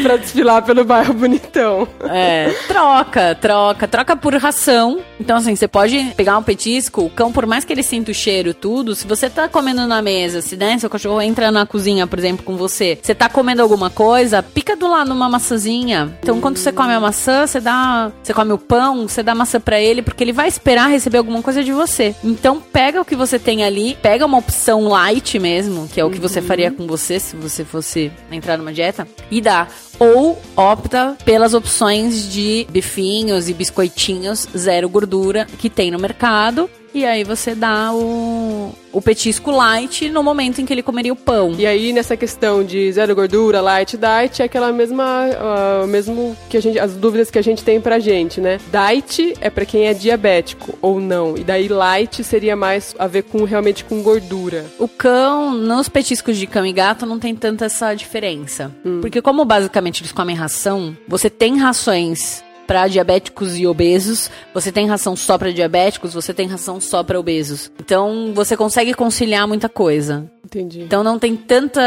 pra 0.03 0.17
desfilar 0.17 0.63
pelo 0.63 0.85
bairro 0.85 1.13
bonitão. 1.15 1.89
É, 2.09 2.51
troca, 2.67 3.35
troca, 3.35 3.89
troca 3.89 4.17
por 4.17 4.35
ração. 4.35 5.01
Então, 5.19 5.37
assim, 5.37 5.57
você 5.57 5.67
pode 5.67 6.13
pegar 6.17 6.39
um 6.39 6.43
petisco, 6.43 7.03
o 7.03 7.11
cão, 7.11 7.33
por 7.33 7.47
mais 7.47 7.65
que 7.65 7.73
ele 7.73 7.83
sinta 7.83 8.11
o 8.11 8.15
cheiro, 8.15 8.55
tudo, 8.55 8.95
se 8.95 9.07
você 9.07 9.29
tá 9.29 9.49
comendo 9.49 9.87
na 9.87 10.01
mesa, 10.01 10.41
se 10.41 10.57
né, 10.57 10.79
seu 10.79 10.89
cachorro 10.89 11.21
entra 11.21 11.51
na 11.51 11.67
cozinha, 11.67 12.07
por 12.07 12.19
exemplo, 12.19 12.45
com 12.45 12.57
você, 12.57 12.99
você 13.01 13.15
tá 13.15 13.29
comendo 13.29 13.63
alguma 13.63 13.91
coisa, 13.91 14.43
pica 14.43 14.77
do 14.77 14.89
lado 14.89 15.13
uma 15.13 15.29
maçãzinha. 15.29 16.17
Então, 16.23 16.41
quando 16.41 16.57
você 16.59 16.71
come 16.71 16.93
a 16.93 17.01
maçã, 17.01 17.47
você 17.47 17.61
dá. 17.61 18.13
Você 18.23 18.33
come 18.33 18.53
o 18.53 18.59
pão, 18.59 19.09
você 19.09 19.23
dá 19.23 19.35
maçã 19.35 19.61
pra 19.61 19.81
ele, 19.81 20.03
porque 20.03 20.23
ele 20.23 20.33
vai 20.33 20.49
esperar 20.49 20.89
receber 20.89 21.19
alguma 21.19 21.38
coisa 21.43 21.63
de 21.63 21.73
você. 21.73 22.15
Então, 22.23 22.61
pega 22.61 23.01
o 23.01 23.05
que 23.05 23.17
você 23.17 23.39
tem 23.39 23.65
ali, 23.65 23.97
pega 24.01 24.27
uma 24.27 24.39
opção 24.39 24.89
light 24.89 25.39
mesmo, 25.39 25.89
que 25.89 26.01
é 26.01 26.05
o 26.05 26.11
que 26.11 26.19
você 26.19 26.41
faria 26.41 26.71
com 26.71 26.87
você 26.87 27.19
se 27.19 27.37
você 27.37 27.65
fosse 27.65 28.13
entrar 28.31 28.57
numa 28.57 28.73
dieta, 28.73 29.07
e 29.31 29.41
dá. 29.41 29.69
Ou 29.99 30.41
opta 30.57 31.17
pelas 31.25 31.55
opções 31.55 32.33
de 32.33 32.67
bifinhos 32.71 33.49
e 33.49 33.55
biscoitinhos 33.55 34.47
zero 34.57 34.89
gordura 34.89 35.47
que 35.59 35.69
tem 35.69 35.91
no 35.91 35.99
mercado. 35.99 36.71
E 36.95 37.05
aí 37.05 37.25
você 37.25 37.55
dá 37.55 37.93
o, 37.93 38.73
o 38.93 39.03
petisco 39.03 39.51
light 39.51 40.09
no 40.09 40.23
momento 40.23 40.61
em 40.61 40.67
que 40.67 40.73
ele 40.73 40.83
comeria 40.83 41.13
o 41.13 41.17
pão. 41.17 41.55
E 41.59 41.67
aí, 41.67 41.93
nessa 41.93 42.17
questão 42.17 42.65
de 42.65 42.91
zero 42.93 43.15
gordura, 43.15 43.61
light, 43.61 43.97
diet, 43.97 44.43
é 44.43 44.45
aquela 44.45 44.73
mesma, 44.73 45.27
uh, 45.27 45.87
mesmo 45.87 46.37
que 46.49 46.57
a 46.57 46.61
gente, 46.61 46.79
as 46.79 46.95
dúvidas 46.95 47.31
que 47.31 47.39
a 47.39 47.43
gente 47.43 47.63
tem 47.63 47.81
pra 47.81 47.99
gente, 47.99 48.41
né? 48.41 48.59
Diet 48.71 49.35
é 49.41 49.51
pra 49.51 49.65
quem 49.65 49.87
é 49.87 49.95
diabético 49.95 50.79
ou 50.81 51.01
não. 51.01 51.37
E 51.37 51.45
daí 51.45 51.69
light 51.69 52.25
seria 52.25 52.57
mais 52.57 52.95
a 52.99 53.07
ver 53.07 53.23
com 53.25 53.45
realmente 53.45 53.85
com 53.85 54.03
gordura. 54.03 54.65
O 54.79 54.89
cão, 54.89 55.53
nos 55.53 55.89
petiscos 55.89 56.37
de 56.37 56.47
cão 56.47 56.65
e 56.65 56.73
gato, 56.73 57.07
não 57.07 57.19
tem 57.19 57.35
tanta 57.35 57.67
essa 57.67 57.95
diferença. 57.95 58.75
Porque 59.01 59.21
como 59.21 59.45
basicamente 59.45 60.03
eles 60.03 60.13
comem 60.13 60.35
ração, 60.35 60.97
você 61.07 61.29
tem 61.29 61.59
rações 61.59 62.43
para 62.69 62.87
diabéticos 62.87 63.57
e 63.59 63.67
obesos, 63.67 64.31
você 64.55 64.71
tem 64.71 64.87
ração 64.87 65.17
só 65.17 65.37
para 65.39 65.51
diabéticos, 65.53 66.13
você 66.15 66.33
tem 66.35 66.47
ração 66.47 66.81
só 66.81 67.03
para 67.03 67.19
obesos. 67.19 67.73
Então, 67.81 68.33
você 68.35 68.57
consegue 68.57 68.93
conciliar 68.95 69.49
muita 69.49 69.69
coisa. 69.71 70.31
Entendi. 70.45 70.81
Então 70.81 71.03
não 71.05 71.19
tem 71.19 71.37
tanta, 71.37 71.83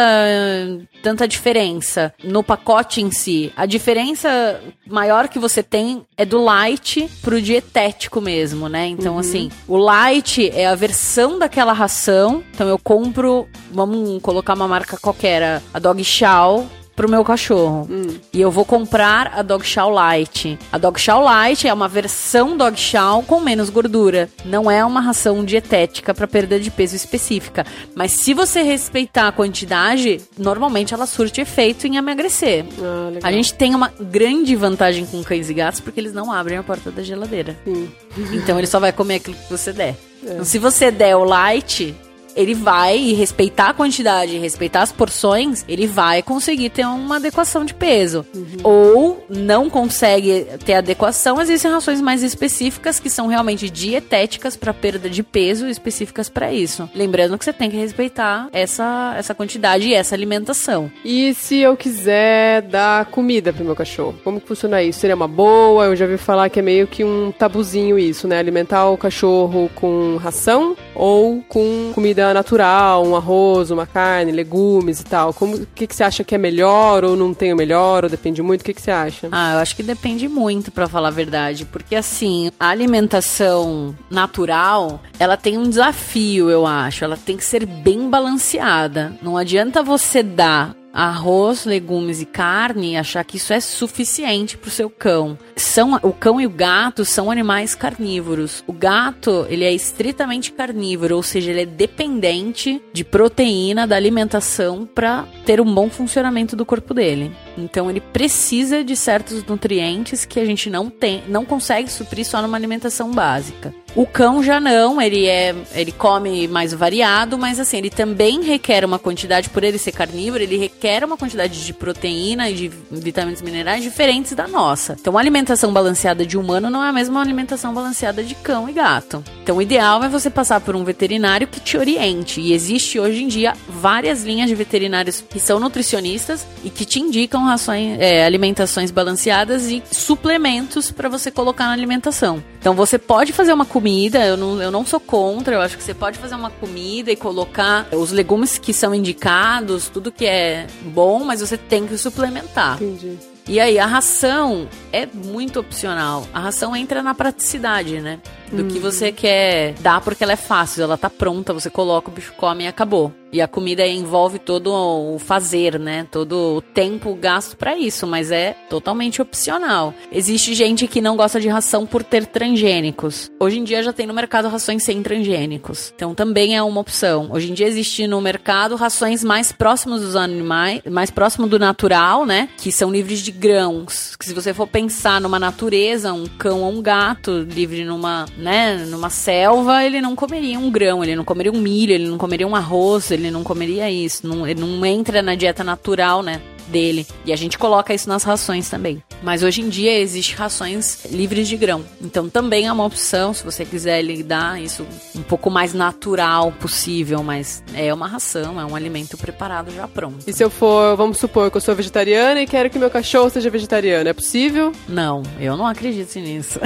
tanta 1.01 1.27
diferença 1.27 2.13
no 2.23 2.43
pacote 2.43 3.01
em 3.01 3.11
si. 3.11 3.51
A 3.55 3.65
diferença 3.65 4.61
maior 4.87 5.27
que 5.27 5.39
você 5.39 5.63
tem 5.63 6.03
é 6.15 6.23
do 6.25 6.39
light 6.43 7.09
pro 7.23 7.41
dietético 7.41 8.21
mesmo, 8.21 8.69
né? 8.69 8.85
Então, 8.87 9.17
assim, 9.17 9.49
o 9.67 9.77
light 9.77 10.49
é 10.53 10.67
a 10.67 10.75
versão 10.75 11.39
daquela 11.39 11.73
ração. 11.73 12.43
Então 12.53 12.67
eu 12.69 12.77
compro, 12.77 13.47
vamos 13.71 14.21
colocar 14.21 14.53
uma 14.53 14.67
marca 14.67 14.95
qualquer, 14.97 15.41
a- 15.41 15.61
a 15.73 15.79
Dog 15.79 16.03
Chow. 16.03 16.67
Pro 16.95 17.09
meu 17.09 17.23
cachorro. 17.23 17.87
E 18.33 18.39
eu 18.39 18.51
vou 18.51 18.65
comprar 18.65 19.31
a 19.35 19.41
Dog 19.41 19.65
Chow 19.65 19.89
Light. 19.89 20.59
A 20.71 20.77
Dog 20.77 20.99
Chow 20.99 21.21
Light 21.21 21.67
é 21.67 21.73
uma 21.73 21.87
versão 21.87 22.55
Dog 22.55 22.79
Chow 22.79 23.23
com 23.23 23.39
menos 23.39 23.69
gordura. 23.69 24.29
Não 24.45 24.69
é 24.69 24.83
uma 24.85 25.01
ração 25.01 25.43
dietética 25.43 26.13
para 26.13 26.27
perda 26.27 26.59
de 26.59 26.69
peso 26.69 26.95
específica. 26.95 27.65
Mas 27.95 28.11
se 28.11 28.33
você 28.33 28.61
respeitar 28.61 29.29
a 29.29 29.31
quantidade, 29.31 30.21
normalmente 30.37 30.93
ela 30.93 31.05
surte 31.05 31.41
efeito 31.41 31.87
em 31.87 31.95
emagrecer. 31.97 32.65
Ah. 32.79 33.27
A 33.27 33.31
gente 33.31 33.53
tem 33.53 33.73
uma 33.73 33.91
grande 33.99 34.55
vantagem 34.55 35.05
com 35.05 35.23
cães 35.23 35.49
e 35.49 35.53
gatos 35.53 35.79
porque 35.79 35.99
eles 35.99 36.13
não 36.13 36.31
abrem 36.31 36.57
a 36.57 36.63
porta 36.63 36.91
da 36.91 37.01
geladeira. 37.01 37.57
Sim. 37.63 37.91
Então 38.33 38.57
ele 38.57 38.67
só 38.67 38.79
vai 38.79 38.91
comer 38.91 39.15
aquilo 39.15 39.35
que 39.35 39.49
você 39.49 39.71
der. 39.71 39.95
Então, 40.23 40.45
se 40.45 40.59
você 40.59 40.91
der 40.91 41.15
o 41.15 41.23
light, 41.23 41.95
ele 42.35 42.53
vai 42.53 42.97
e 42.97 43.13
respeitar 43.13 43.69
a 43.69 43.73
quantidade, 43.73 44.37
respeitar 44.37 44.81
as 44.81 44.91
porções, 44.91 45.65
ele 45.67 45.87
vai 45.87 46.21
conseguir 46.21 46.69
ter 46.69 46.85
uma 46.85 47.17
adequação 47.17 47.65
de 47.65 47.73
peso. 47.73 48.25
Ou 48.63 49.25
não 49.29 49.69
consegue 49.69 50.47
ter 50.65 50.75
adequação, 50.75 51.41
existem 51.41 51.71
rações 51.71 52.01
mais 52.01 52.23
específicas 52.23 52.99
que 52.99 53.09
são 53.09 53.27
realmente 53.27 53.69
dietéticas 53.69 54.55
para 54.55 54.73
perda 54.73 55.09
de 55.09 55.23
peso, 55.23 55.67
específicas 55.67 56.29
para 56.29 56.51
isso. 56.51 56.89
Lembrando 56.93 57.37
que 57.37 57.45
você 57.45 57.53
tem 57.53 57.69
que 57.69 57.77
respeitar 57.77 58.49
essa, 58.51 59.15
essa 59.17 59.33
quantidade 59.33 59.87
e 59.87 59.93
essa 59.93 60.15
alimentação. 60.15 60.91
E 61.03 61.33
se 61.33 61.57
eu 61.57 61.75
quiser 61.75 62.61
dar 62.63 63.05
comida 63.05 63.51
pro 63.51 63.65
meu 63.65 63.75
cachorro? 63.75 64.15
Como 64.23 64.39
que 64.39 64.47
funciona 64.47 64.81
isso? 64.83 64.99
Seria 64.99 65.15
uma 65.15 65.27
boa? 65.27 65.85
Eu 65.85 65.95
já 65.95 66.05
ouvi 66.05 66.17
falar 66.17 66.49
que 66.49 66.59
é 66.59 66.61
meio 66.61 66.87
que 66.87 67.03
um 67.03 67.31
tabuzinho 67.31 67.97
isso, 67.97 68.27
né? 68.27 68.37
Alimentar 68.37 68.89
o 68.89 68.97
cachorro 68.97 69.69
com 69.75 70.17
ração 70.17 70.75
ou 70.95 71.43
com 71.47 71.91
comida 71.93 72.20
natural, 72.33 73.05
um 73.05 73.15
arroz, 73.15 73.71
uma 73.71 73.85
carne, 73.85 74.31
legumes 74.31 74.99
e 74.99 75.05
tal. 75.05 75.33
Como 75.33 75.55
o 75.55 75.65
que, 75.65 75.87
que 75.87 75.95
você 75.95 76.03
acha 76.03 76.23
que 76.23 76.35
é 76.35 76.37
melhor 76.37 77.03
ou 77.03 77.15
não 77.15 77.33
tem 77.33 77.53
o 77.53 77.55
melhor 77.55 78.03
ou 78.03 78.09
depende 78.09 78.41
muito? 78.41 78.61
O 78.61 78.63
que, 78.65 78.73
que 78.73 78.81
você 78.81 78.91
acha? 78.91 79.29
Ah, 79.31 79.53
eu 79.53 79.59
acho 79.59 79.75
que 79.75 79.83
depende 79.83 80.27
muito, 80.27 80.71
pra 80.71 80.87
falar 80.87 81.09
a 81.09 81.11
verdade. 81.11 81.65
Porque, 81.65 81.95
assim, 81.95 82.51
a 82.59 82.69
alimentação 82.69 83.95
natural, 84.09 85.01
ela 85.19 85.37
tem 85.37 85.57
um 85.57 85.69
desafio, 85.69 86.49
eu 86.49 86.65
acho. 86.65 87.03
Ela 87.03 87.17
tem 87.17 87.37
que 87.37 87.45
ser 87.45 87.65
bem 87.65 88.09
balanceada. 88.09 89.13
Não 89.21 89.37
adianta 89.37 89.83
você 89.83 90.23
dar 90.23 90.75
arroz, 90.93 91.65
legumes 91.65 92.21
e 92.21 92.25
carne 92.25 92.97
achar 92.97 93.23
que 93.23 93.37
isso 93.37 93.53
é 93.53 93.59
suficiente 93.59 94.57
pro 94.57 94.69
seu 94.69 94.89
cão. 94.89 95.37
São, 95.55 95.99
o 96.01 96.11
cão 96.11 96.39
e 96.39 96.45
o 96.45 96.49
gato 96.49 97.05
são 97.05 97.31
animais 97.31 97.75
carnívoros. 97.75 98.63
O 98.67 98.73
gato, 98.73 99.45
ele 99.49 99.63
é 99.63 99.71
estritamente 99.71 100.51
carnívoro, 100.51 101.15
ou 101.15 101.23
seja, 101.23 101.51
ele 101.51 101.61
é 101.61 101.65
dependente 101.65 102.81
de 102.93 103.03
proteína 103.03 103.87
da 103.87 103.95
alimentação 103.95 104.85
para 104.85 105.25
ter 105.45 105.61
um 105.61 105.73
bom 105.73 105.89
funcionamento 105.89 106.55
do 106.55 106.65
corpo 106.65 106.93
dele. 106.93 107.31
Então 107.57 107.89
ele 107.89 108.01
precisa 108.01 108.83
de 108.83 108.95
certos 108.95 109.43
nutrientes 109.43 110.25
que 110.25 110.39
a 110.39 110.45
gente 110.45 110.69
não 110.69 110.89
tem, 110.89 111.23
não 111.27 111.45
consegue 111.45 111.91
suprir 111.91 112.25
só 112.25 112.41
numa 112.41 112.57
alimentação 112.57 113.11
básica. 113.11 113.73
O 113.93 114.05
cão 114.05 114.41
já 114.41 114.57
não, 114.57 115.01
ele 115.01 115.27
é, 115.27 115.53
ele 115.73 115.91
come 115.91 116.47
mais 116.47 116.73
variado, 116.73 117.37
mas 117.37 117.59
assim, 117.59 117.77
ele 117.77 117.89
também 117.89 118.41
requer 118.41 118.85
uma 118.85 118.97
quantidade, 118.97 119.49
por 119.49 119.65
ele 119.65 119.77
ser 119.77 119.91
carnívoro, 119.91 120.41
ele 120.41 120.57
requer 120.57 121.03
uma 121.03 121.17
quantidade 121.17 121.65
de 121.65 121.73
proteína 121.73 122.49
e 122.49 122.53
de 122.53 122.71
vitaminas 122.89 123.41
minerais 123.41 123.83
diferentes 123.83 124.31
da 124.31 124.47
nossa. 124.47 124.95
Então, 124.99 125.17
a 125.17 125.19
alimentação 125.19 125.73
balanceada 125.73 126.25
de 126.25 126.37
humano 126.37 126.69
não 126.69 126.85
é 126.85 126.87
a 126.87 126.93
mesma 126.93 127.21
alimentação 127.21 127.73
balanceada 127.73 128.23
de 128.23 128.33
cão 128.33 128.69
e 128.69 128.71
gato. 128.71 129.21
Então, 129.43 129.57
o 129.57 129.61
ideal 129.61 130.01
é 130.01 130.07
você 130.07 130.29
passar 130.29 130.61
por 130.61 130.73
um 130.73 130.85
veterinário 130.85 131.47
que 131.47 131.59
te 131.59 131.77
oriente. 131.77 132.39
E 132.39 132.53
existe 132.53 132.97
hoje 132.97 133.23
em 133.23 133.27
dia 133.27 133.53
várias 133.67 134.23
linhas 134.23 134.47
de 134.47 134.55
veterinários 134.55 135.21
que 135.21 135.39
são 135.39 135.59
nutricionistas 135.59 136.47
e 136.63 136.69
que 136.69 136.85
te 136.85 137.01
indicam 137.01 137.40
rações, 137.43 137.99
é, 137.99 138.25
alimentações 138.25 138.91
balanceadas 138.91 139.67
e 139.67 139.83
suplementos 139.91 140.91
para 140.91 141.09
você 141.09 141.31
colocar 141.31 141.65
na 141.65 141.73
alimentação. 141.73 142.43
Então, 142.59 142.73
você 142.73 142.97
pode 142.97 143.33
fazer 143.33 143.53
uma 143.53 143.65
comida, 143.65 144.25
eu 144.25 144.37
não, 144.37 144.61
eu 144.61 144.71
não 144.71 144.85
sou 144.85 144.99
contra, 144.99 145.55
eu 145.55 145.61
acho 145.61 145.77
que 145.77 145.83
você 145.83 145.93
pode 145.93 146.17
fazer 146.17 146.35
uma 146.35 146.49
comida 146.49 147.11
e 147.11 147.15
colocar 147.15 147.87
os 147.91 148.11
legumes 148.11 148.57
que 148.57 148.73
são 148.73 148.93
indicados, 148.93 149.89
tudo 149.89 150.11
que 150.11 150.25
é 150.25 150.67
bom, 150.85 151.23
mas 151.23 151.41
você 151.41 151.57
tem 151.57 151.87
que 151.87 151.97
suplementar. 151.97 152.81
Entendi. 152.81 153.17
E 153.47 153.59
aí, 153.59 153.79
a 153.79 153.87
ração 153.87 154.69
é 154.93 155.05
muito 155.05 155.59
opcional. 155.59 156.27
A 156.31 156.39
ração 156.39 156.75
entra 156.75 157.01
na 157.01 157.13
praticidade, 157.13 157.99
né? 157.99 158.19
Do 158.51 158.65
que 158.65 158.79
você 158.79 159.11
quer 159.11 159.73
dar 159.79 160.01
porque 160.01 160.23
ela 160.23 160.33
é 160.33 160.37
fácil, 160.37 160.83
ela 160.83 160.97
tá 160.97 161.09
pronta, 161.09 161.53
você 161.53 161.69
coloca, 161.69 162.09
o 162.09 162.13
bicho 162.13 162.33
come 162.33 162.65
e 162.65 162.67
acabou. 162.67 163.13
E 163.33 163.39
a 163.41 163.47
comida 163.47 163.87
envolve 163.87 164.39
todo 164.39 164.73
o 164.73 165.17
fazer, 165.17 165.79
né? 165.79 166.05
Todo 166.11 166.57
o 166.57 166.61
tempo 166.61 167.15
gasto 167.15 167.55
para 167.55 167.77
isso, 167.77 168.05
mas 168.05 168.29
é 168.29 168.53
totalmente 168.69 169.21
opcional. 169.21 169.93
Existe 170.11 170.53
gente 170.53 170.85
que 170.85 170.99
não 170.99 171.15
gosta 171.15 171.39
de 171.39 171.47
ração 171.47 171.85
por 171.85 172.03
ter 172.03 172.25
transgênicos. 172.25 173.31
Hoje 173.39 173.59
em 173.59 173.63
dia 173.63 173.81
já 173.81 173.93
tem 173.93 174.05
no 174.05 174.13
mercado 174.13 174.49
rações 174.49 174.83
sem 174.83 175.01
transgênicos. 175.01 175.93
Então 175.95 176.13
também 176.13 176.57
é 176.57 176.61
uma 176.61 176.81
opção. 176.81 177.29
Hoje 177.31 177.49
em 177.49 177.53
dia 177.53 177.67
existe 177.67 178.05
no 178.05 178.19
mercado 178.19 178.75
rações 178.75 179.23
mais 179.23 179.53
próximas 179.53 180.01
dos 180.01 180.17
animais, 180.17 180.81
mais 180.89 181.09
próximo 181.09 181.47
do 181.47 181.57
natural, 181.57 182.25
né? 182.25 182.49
Que 182.57 182.69
são 182.69 182.91
livres 182.91 183.19
de 183.19 183.31
grãos. 183.31 184.17
Que 184.17 184.25
se 184.25 184.33
você 184.33 184.53
for 184.53 184.67
pensar 184.67 185.21
numa 185.21 185.39
natureza, 185.39 186.11
um 186.11 186.25
cão 186.25 186.63
ou 186.63 186.71
um 186.71 186.81
gato 186.81 187.31
livre 187.43 187.85
numa 187.85 188.25
né, 188.41 188.85
numa 188.89 189.09
selva, 189.09 189.85
ele 189.85 190.01
não 190.01 190.15
comeria 190.15 190.59
um 190.59 190.69
grão, 190.69 191.03
ele 191.03 191.15
não 191.15 191.23
comeria 191.23 191.51
um 191.51 191.61
milho, 191.61 191.93
ele 191.93 192.07
não 192.07 192.17
comeria 192.17 192.47
um 192.47 192.55
arroz, 192.55 193.11
ele 193.11 193.29
não 193.29 193.43
comeria 193.43 193.89
isso, 193.89 194.27
não, 194.27 194.47
ele 194.47 194.59
não 194.59 194.85
entra 194.85 195.21
na 195.21 195.35
dieta 195.35 195.63
natural, 195.63 196.23
né? 196.23 196.41
Dele. 196.71 197.05
E 197.25 197.31
a 197.31 197.35
gente 197.35 197.57
coloca 197.57 197.93
isso 197.93 198.09
nas 198.09 198.23
rações 198.23 198.69
também. 198.69 199.03
Mas 199.21 199.43
hoje 199.43 199.61
em 199.61 199.69
dia 199.69 199.99
existe 199.99 200.35
rações 200.35 201.05
livres 201.11 201.47
de 201.47 201.55
grão. 201.55 201.83
Então 202.01 202.29
também 202.29 202.67
é 202.67 202.71
uma 202.71 202.85
opção 202.85 203.33
se 203.33 203.43
você 203.43 203.63
quiser 203.65 204.01
lidar 204.01 204.59
isso 204.61 204.85
um 205.15 205.21
pouco 205.21 205.51
mais 205.51 205.73
natural 205.73 206.51
possível, 206.53 207.21
mas 207.23 207.63
é 207.73 207.93
uma 207.93 208.07
ração, 208.07 208.59
é 208.59 208.65
um 208.65 208.75
alimento 208.75 209.17
preparado 209.17 209.71
já 209.71 209.87
pronto. 209.87 210.17
E 210.25 210.33
se 210.33 210.43
eu 210.43 210.49
for, 210.49 210.95
vamos 210.95 211.17
supor 211.17 211.51
que 211.51 211.57
eu 211.57 211.61
sou 211.61 211.75
vegetariana 211.75 212.41
e 212.41 212.47
quero 212.47 212.69
que 212.69 212.79
meu 212.79 212.89
cachorro 212.89 213.29
seja 213.29 213.49
vegetariano, 213.49 214.09
é 214.09 214.13
possível? 214.13 214.71
Não, 214.87 215.21
eu 215.39 215.55
não 215.55 215.67
acredito 215.67 216.17
nisso. 216.19 216.59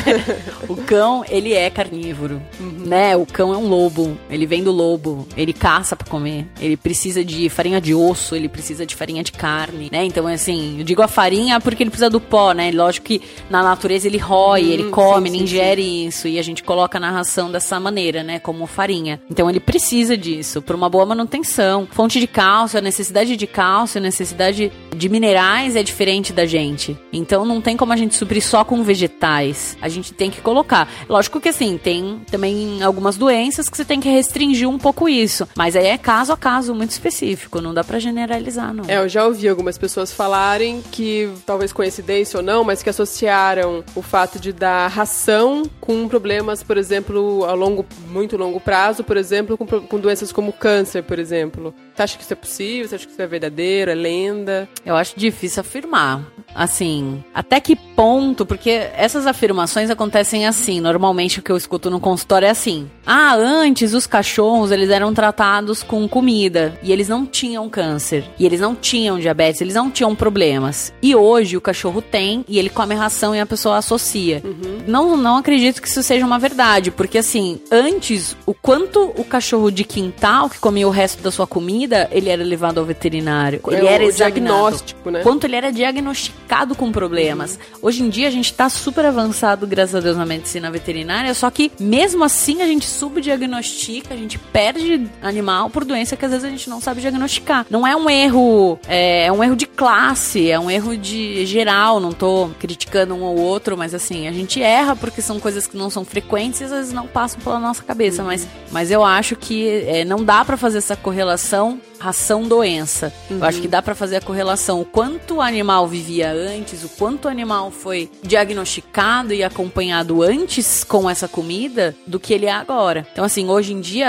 o 0.68 0.76
cão, 0.76 1.24
ele 1.28 1.52
é 1.52 1.70
carnívoro, 1.70 2.42
uhum. 2.60 2.84
né? 2.86 3.16
O 3.16 3.24
cão 3.24 3.54
é 3.54 3.56
um 3.56 3.68
lobo, 3.68 4.18
ele 4.28 4.46
vem 4.46 4.62
do 4.62 4.72
lobo, 4.72 5.26
ele 5.36 5.52
caça 5.52 5.96
para 5.96 6.08
comer, 6.08 6.46
ele 6.60 6.76
precisa 6.76 7.24
de 7.24 7.48
farinha 7.48 7.80
de 7.80 7.94
osso, 7.94 8.34
ele 8.34 8.48
precisa 8.48 8.84
de 8.84 8.94
farinha 8.94 9.22
de 9.22 9.32
carne, 9.36 9.88
né? 9.92 10.04
Então, 10.04 10.26
assim, 10.26 10.78
eu 10.78 10.84
digo 10.84 11.02
a 11.02 11.08
farinha 11.08 11.60
porque 11.60 11.82
ele 11.82 11.90
precisa 11.90 12.10
do 12.10 12.20
pó, 12.20 12.52
né? 12.52 12.70
Lógico 12.72 13.06
que 13.06 13.22
na 13.50 13.62
natureza 13.62 14.06
ele 14.06 14.18
rói, 14.18 14.64
hum, 14.64 14.72
ele 14.72 14.84
come, 14.90 15.28
sim, 15.28 15.36
ele 15.36 15.44
ingere 15.44 15.82
sim. 15.82 16.06
isso 16.06 16.28
e 16.28 16.38
a 16.38 16.42
gente 16.42 16.62
coloca 16.62 16.98
na 16.98 17.10
ração 17.10 17.50
dessa 17.50 17.78
maneira, 17.78 18.22
né? 18.22 18.38
Como 18.38 18.66
farinha. 18.66 19.20
Então 19.30 19.48
ele 19.48 19.60
precisa 19.60 20.16
disso 20.16 20.62
para 20.62 20.76
uma 20.76 20.88
boa 20.88 21.06
manutenção. 21.06 21.86
Fonte 21.90 22.18
de 22.18 22.26
cálcio, 22.26 22.78
a 22.78 22.82
necessidade 22.82 23.36
de 23.36 23.46
cálcio, 23.46 23.98
a 23.98 24.02
necessidade 24.02 24.72
de 24.94 25.08
minerais 25.08 25.76
é 25.76 25.82
diferente 25.82 26.32
da 26.32 26.46
gente. 26.46 26.96
Então 27.12 27.44
não 27.44 27.60
tem 27.60 27.76
como 27.76 27.92
a 27.92 27.96
gente 27.96 28.14
suprir 28.14 28.42
só 28.42 28.64
com 28.64 28.82
vegetais. 28.82 29.76
A 29.80 29.88
gente 29.88 30.12
tem 30.12 30.30
que 30.30 30.40
colocar. 30.40 30.88
Lógico 31.08 31.40
que 31.40 31.48
assim, 31.48 31.78
tem 31.78 32.20
também 32.30 32.82
algumas 32.82 33.16
doenças 33.16 33.68
que 33.68 33.76
você 33.76 33.84
tem 33.84 34.00
que 34.00 34.08
restringir 34.08 34.68
um 34.68 34.78
pouco 34.78 35.08
isso. 35.08 35.46
Mas 35.56 35.76
aí 35.76 35.86
é 35.86 35.98
caso 35.98 36.32
a 36.32 36.36
caso 36.36 36.74
muito 36.74 36.90
específico, 36.90 37.60
não 37.60 37.74
dá 37.74 37.84
para 37.84 37.98
generalizar, 37.98 38.72
não. 38.72 38.84
É, 38.88 38.98
eu 38.98 39.08
já 39.08 39.25
ouvi 39.26 39.48
algumas 39.48 39.76
pessoas 39.78 40.12
falarem 40.12 40.82
que, 40.90 41.30
talvez 41.44 41.72
coincidência 41.72 42.38
ou 42.38 42.42
não, 42.42 42.64
mas 42.64 42.82
que 42.82 42.90
associaram 42.90 43.84
o 43.94 44.02
fato 44.02 44.38
de 44.38 44.52
dar 44.52 44.88
ração 44.88 45.64
com 45.80 46.08
problemas, 46.08 46.62
por 46.62 46.76
exemplo, 46.76 47.44
a 47.44 47.52
longo, 47.52 47.84
muito 48.08 48.36
longo 48.36 48.60
prazo, 48.60 49.04
por 49.04 49.16
exemplo, 49.16 49.56
com, 49.56 49.66
com 49.66 49.98
doenças 49.98 50.32
como 50.32 50.52
câncer, 50.52 51.02
por 51.02 51.18
exemplo. 51.18 51.74
Você 51.96 52.02
acha 52.02 52.18
que 52.18 52.24
isso 52.24 52.32
é 52.34 52.36
possível? 52.36 52.88
Você 52.88 52.94
acha 52.96 53.06
que 53.06 53.12
isso 53.12 53.22
é 53.22 53.26
verdadeiro? 53.26 53.90
É 53.90 53.94
lenda? 53.94 54.68
Eu 54.84 54.94
acho 54.94 55.18
difícil 55.18 55.62
afirmar. 55.62 56.22
Assim, 56.54 57.22
até 57.34 57.58
que 57.58 57.76
ponto? 57.76 58.44
Porque 58.44 58.70
essas 58.70 59.26
afirmações 59.26 59.90
acontecem 59.90 60.46
assim. 60.46 60.80
Normalmente 60.80 61.38
o 61.38 61.42
que 61.42 61.52
eu 61.52 61.56
escuto 61.56 61.90
no 61.90 62.00
consultório 62.00 62.46
é 62.46 62.50
assim: 62.50 62.90
ah, 63.06 63.34
antes 63.34 63.94
os 63.94 64.06
cachorros 64.06 64.70
eles 64.70 64.90
eram 64.90 65.14
tratados 65.14 65.82
com 65.82 66.06
comida 66.08 66.78
e 66.82 66.92
eles 66.92 67.08
não 67.08 67.26
tinham 67.26 67.68
câncer 67.68 68.24
e 68.38 68.44
eles 68.44 68.60
não 68.60 68.74
tinham 68.74 69.18
diabetes, 69.18 69.60
eles 69.60 69.74
não 69.74 69.90
tinham 69.90 70.14
problemas. 70.14 70.92
E 71.02 71.14
hoje 71.14 71.56
o 71.56 71.60
cachorro 71.60 72.02
tem 72.02 72.44
e 72.48 72.58
ele 72.58 72.68
come 72.68 72.94
ração 72.94 73.34
e 73.34 73.40
a 73.40 73.46
pessoa 73.46 73.76
associa. 73.76 74.42
Uhum. 74.44 74.78
Não, 74.86 75.16
não 75.16 75.36
acredito 75.36 75.80
que 75.80 75.88
isso 75.88 76.02
seja 76.02 76.26
uma 76.26 76.38
verdade, 76.38 76.90
porque 76.90 77.18
assim, 77.18 77.60
antes 77.70 78.36
o 78.44 78.52
quanto 78.54 79.12
o 79.16 79.24
cachorro 79.24 79.70
de 79.70 79.84
quintal 79.84 80.48
que 80.48 80.58
comia 80.58 80.86
o 80.86 80.90
resto 80.90 81.22
da 81.22 81.30
sua 81.30 81.46
comida, 81.46 81.85
ele 82.10 82.28
era 82.28 82.42
levado 82.42 82.78
ao 82.78 82.84
veterinário. 82.84 83.60
É 83.68 83.74
ele 83.74 83.86
era 83.86 84.04
examinado. 84.04 84.34
diagnóstico, 84.34 85.10
né? 85.10 85.22
Quanto 85.22 85.44
ele 85.44 85.56
era 85.56 85.72
diagnosticado 85.72 86.74
com 86.74 86.90
problemas. 86.92 87.54
Uhum. 87.54 87.78
Hoje 87.82 88.02
em 88.02 88.08
dia 88.08 88.28
a 88.28 88.30
gente 88.30 88.52
tá 88.52 88.68
super 88.68 89.04
avançado, 89.04 89.66
graças 89.66 89.94
a 89.94 90.00
Deus, 90.00 90.16
na 90.16 90.26
medicina 90.26 90.70
veterinária, 90.70 91.32
só 91.34 91.50
que 91.50 91.70
mesmo 91.78 92.24
assim 92.24 92.62
a 92.62 92.66
gente 92.66 92.86
subdiagnostica, 92.86 94.14
a 94.14 94.16
gente 94.16 94.38
perde 94.38 95.08
animal 95.22 95.70
por 95.70 95.84
doença 95.84 96.16
que 96.16 96.24
às 96.24 96.30
vezes 96.30 96.44
a 96.44 96.50
gente 96.50 96.68
não 96.68 96.80
sabe 96.80 97.00
diagnosticar. 97.00 97.66
Não 97.70 97.86
é 97.86 97.94
um 97.96 98.08
erro, 98.08 98.78
é, 98.88 99.26
é 99.26 99.32
um 99.32 99.42
erro 99.42 99.56
de 99.56 99.66
classe, 99.66 100.50
é 100.50 100.58
um 100.58 100.70
erro 100.70 100.96
de 100.96 101.44
geral, 101.46 102.00
não 102.00 102.12
tô 102.12 102.50
criticando 102.58 103.14
um 103.14 103.22
ou 103.22 103.38
outro, 103.38 103.76
mas 103.76 103.94
assim, 103.94 104.28
a 104.28 104.32
gente 104.32 104.62
erra 104.62 104.96
porque 104.96 105.20
são 105.20 105.38
coisas 105.38 105.66
que 105.66 105.76
não 105.76 105.90
são 105.90 106.04
frequentes 106.04 106.60
e 106.60 106.64
às 106.64 106.70
vezes 106.70 106.92
não 106.92 107.06
passam 107.06 107.40
pela 107.40 107.58
nossa 107.58 107.82
cabeça, 107.82 108.22
uhum. 108.22 108.28
mas, 108.28 108.46
mas 108.70 108.90
eu 108.90 109.04
acho 109.04 109.36
que 109.36 109.68
é, 109.86 110.04
não 110.04 110.24
dá 110.24 110.44
para 110.44 110.56
fazer 110.56 110.78
essa 110.78 110.96
correlação 110.96 111.75
ração-doença. 111.98 113.12
Uhum. 113.30 113.38
Eu 113.38 113.44
acho 113.44 113.60
que 113.60 113.68
dá 113.68 113.80
para 113.82 113.94
fazer 113.94 114.16
a 114.16 114.20
correlação 114.20 114.80
o 114.80 114.84
quanto 114.84 115.36
o 115.36 115.40
animal 115.40 115.86
vivia 115.86 116.30
antes, 116.30 116.84
o 116.84 116.88
quanto 116.88 117.26
o 117.26 117.28
animal 117.28 117.70
foi 117.70 118.10
diagnosticado 118.22 119.32
e 119.32 119.42
acompanhado 119.42 120.22
antes 120.22 120.84
com 120.84 121.08
essa 121.08 121.28
comida 121.28 121.94
do 122.06 122.20
que 122.20 122.34
ele 122.34 122.46
é 122.46 122.52
agora. 122.52 123.06
Então, 123.12 123.24
assim, 123.24 123.48
hoje 123.48 123.72
em 123.72 123.80
dia 123.80 124.08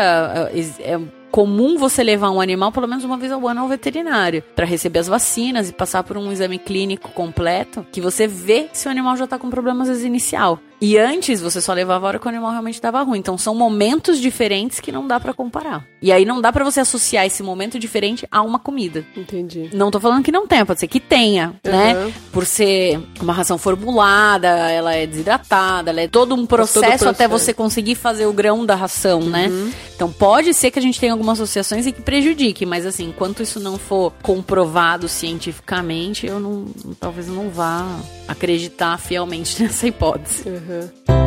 é, 0.53 0.93
é 0.93 0.99
comum 1.32 1.77
você 1.77 2.03
levar 2.03 2.32
um 2.32 2.41
animal 2.41 2.71
pelo 2.71 2.88
menos 2.88 3.03
uma 3.03 3.17
vez 3.17 3.32
ao 3.32 3.47
ano 3.47 3.62
ao 3.62 3.67
veterinário 3.67 4.43
para 4.56 4.65
receber 4.65 4.99
as 4.99 5.08
vacinas 5.08 5.69
e 5.69 5.73
passar 5.73 6.03
por 6.03 6.17
um 6.17 6.32
exame 6.32 6.58
clínico 6.58 7.12
completo 7.12 7.86
que 7.91 8.01
você 8.01 8.25
vê 8.27 8.67
se 8.73 8.88
o 8.88 8.91
animal 8.91 9.15
já 9.15 9.25
está 9.25 9.38
com 9.38 9.49
problemas 9.49 9.88
desde 9.88 10.08
inicial. 10.08 10.60
E 10.80 10.98
antes 10.98 11.42
você 11.42 11.60
só 11.60 11.74
levava 11.74 12.06
a 12.06 12.08
hora 12.08 12.20
que 12.20 12.26
o 12.26 12.30
animal 12.30 12.52
realmente 12.52 12.76
estava 12.76 13.02
ruim. 13.02 13.20
Então 13.20 13.38
são 13.38 13.56
momentos 13.56 14.20
diferentes 14.20 14.80
que 14.80 14.92
não 14.92 15.08
dá 15.08 15.20
para 15.20 15.34
comparar. 15.34 15.86
E 16.02 16.12
aí 16.12 16.26
não 16.26 16.40
dá 16.40 16.52
para 16.54 16.63
você 16.63 16.80
associar 16.80 17.26
esse 17.26 17.42
momento 17.42 17.80
diferente 17.80 18.28
a 18.32 18.42
uma 18.42 18.60
comida. 18.60 19.06
Entendi. 19.16 19.70
Não 19.74 19.90
tô 19.90 20.00
falando 20.00 20.24
que 20.24 20.32
não 20.32 20.48
tenha, 20.48 20.66
pode 20.66 20.80
ser 20.80 20.88
que 20.88 21.00
tenha, 21.00 21.56
uhum. 21.66 21.72
né? 21.72 22.13
Por 22.32 22.46
ser 22.46 23.00
uma 23.20 23.34
ração 23.34 23.58
formulada, 23.58 24.48
ela 24.48 24.94
é 24.94 25.08
desidratada, 25.08 25.90
ela 25.90 26.02
é 26.02 26.08
todo 26.08 26.36
um 26.36 26.46
processo, 26.46 26.74
todo 26.74 26.84
processo. 26.84 27.10
até 27.10 27.28
você 27.28 27.54
conseguir 27.54 27.96
fazer 27.96 28.26
o 28.28 28.34
grão 28.34 28.66
da 28.66 28.76
ração, 28.76 29.22
né? 29.22 29.48
uhum. 29.48 29.66
né? 29.66 29.74
Então 29.96 30.12
pode 30.12 30.54
ser 30.54 30.70
que 30.70 30.78
a 30.78 30.82
gente 30.82 31.00
tenha 31.00 31.12
algumas 31.12 31.40
associações 31.40 31.88
e 31.88 31.92
que 31.92 32.02
prejudique, 32.02 32.66
mas 32.66 32.86
assim, 32.86 33.06
enquanto 33.06 33.42
isso 33.42 33.60
não 33.60 33.80
for 33.80 34.13
comprovado 34.22 35.08
cientificamente, 35.08 36.28
eu 36.28 36.40
não, 36.40 36.66
talvez 37.00 37.28
não 37.28 37.50
vá 37.50 38.00
acreditar 38.28 38.98
fielmente 38.98 39.62
nessa 39.63 39.88
hipótese. 39.88 40.44
Uhum. 40.48 41.18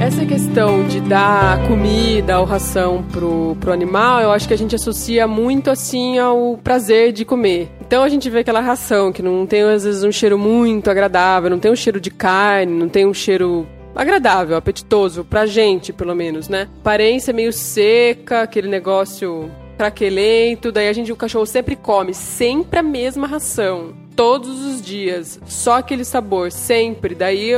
Essa 0.00 0.26
questão 0.26 0.88
de 0.88 0.98
dar 0.98 1.68
comida 1.68 2.40
ou 2.40 2.44
ração 2.44 3.04
pro, 3.12 3.54
pro 3.60 3.72
animal, 3.72 4.20
eu 4.20 4.32
acho 4.32 4.48
que 4.48 4.54
a 4.54 4.58
gente 4.58 4.74
associa 4.74 5.28
muito 5.28 5.70
assim 5.70 6.18
ao 6.18 6.56
prazer 6.56 7.12
de 7.12 7.24
comer. 7.24 7.70
Então 7.80 8.02
a 8.02 8.08
gente 8.08 8.28
vê 8.28 8.40
aquela 8.40 8.60
ração 8.60 9.12
que 9.12 9.22
não 9.22 9.46
tem 9.46 9.62
às 9.62 9.84
vezes 9.84 10.02
um 10.02 10.10
cheiro 10.10 10.38
muito 10.38 10.90
agradável, 10.90 11.48
não 11.48 11.60
tem 11.60 11.70
um 11.70 11.76
cheiro 11.76 12.00
de 12.00 12.10
carne, 12.10 12.72
não 12.72 12.88
tem 12.88 13.06
um 13.06 13.14
cheiro 13.14 13.68
agradável, 13.94 14.56
apetitoso, 14.56 15.24
pra 15.24 15.46
gente, 15.46 15.92
pelo 15.92 16.14
menos, 16.14 16.48
né? 16.48 16.68
Aparência 16.80 17.32
meio 17.32 17.52
seca, 17.52 18.42
aquele 18.42 18.68
negócio 18.68 19.50
craquelento, 19.76 20.70
daí 20.70 20.88
a 20.88 20.92
gente, 20.92 21.10
o 21.10 21.16
cachorro 21.16 21.46
sempre 21.46 21.74
come, 21.74 22.12
sempre 22.12 22.80
a 22.80 22.82
mesma 22.82 23.26
ração, 23.26 23.94
todos 24.14 24.62
os 24.62 24.82
dias, 24.82 25.40
só 25.46 25.78
aquele 25.78 26.04
sabor, 26.04 26.52
sempre, 26.52 27.14
daí... 27.14 27.52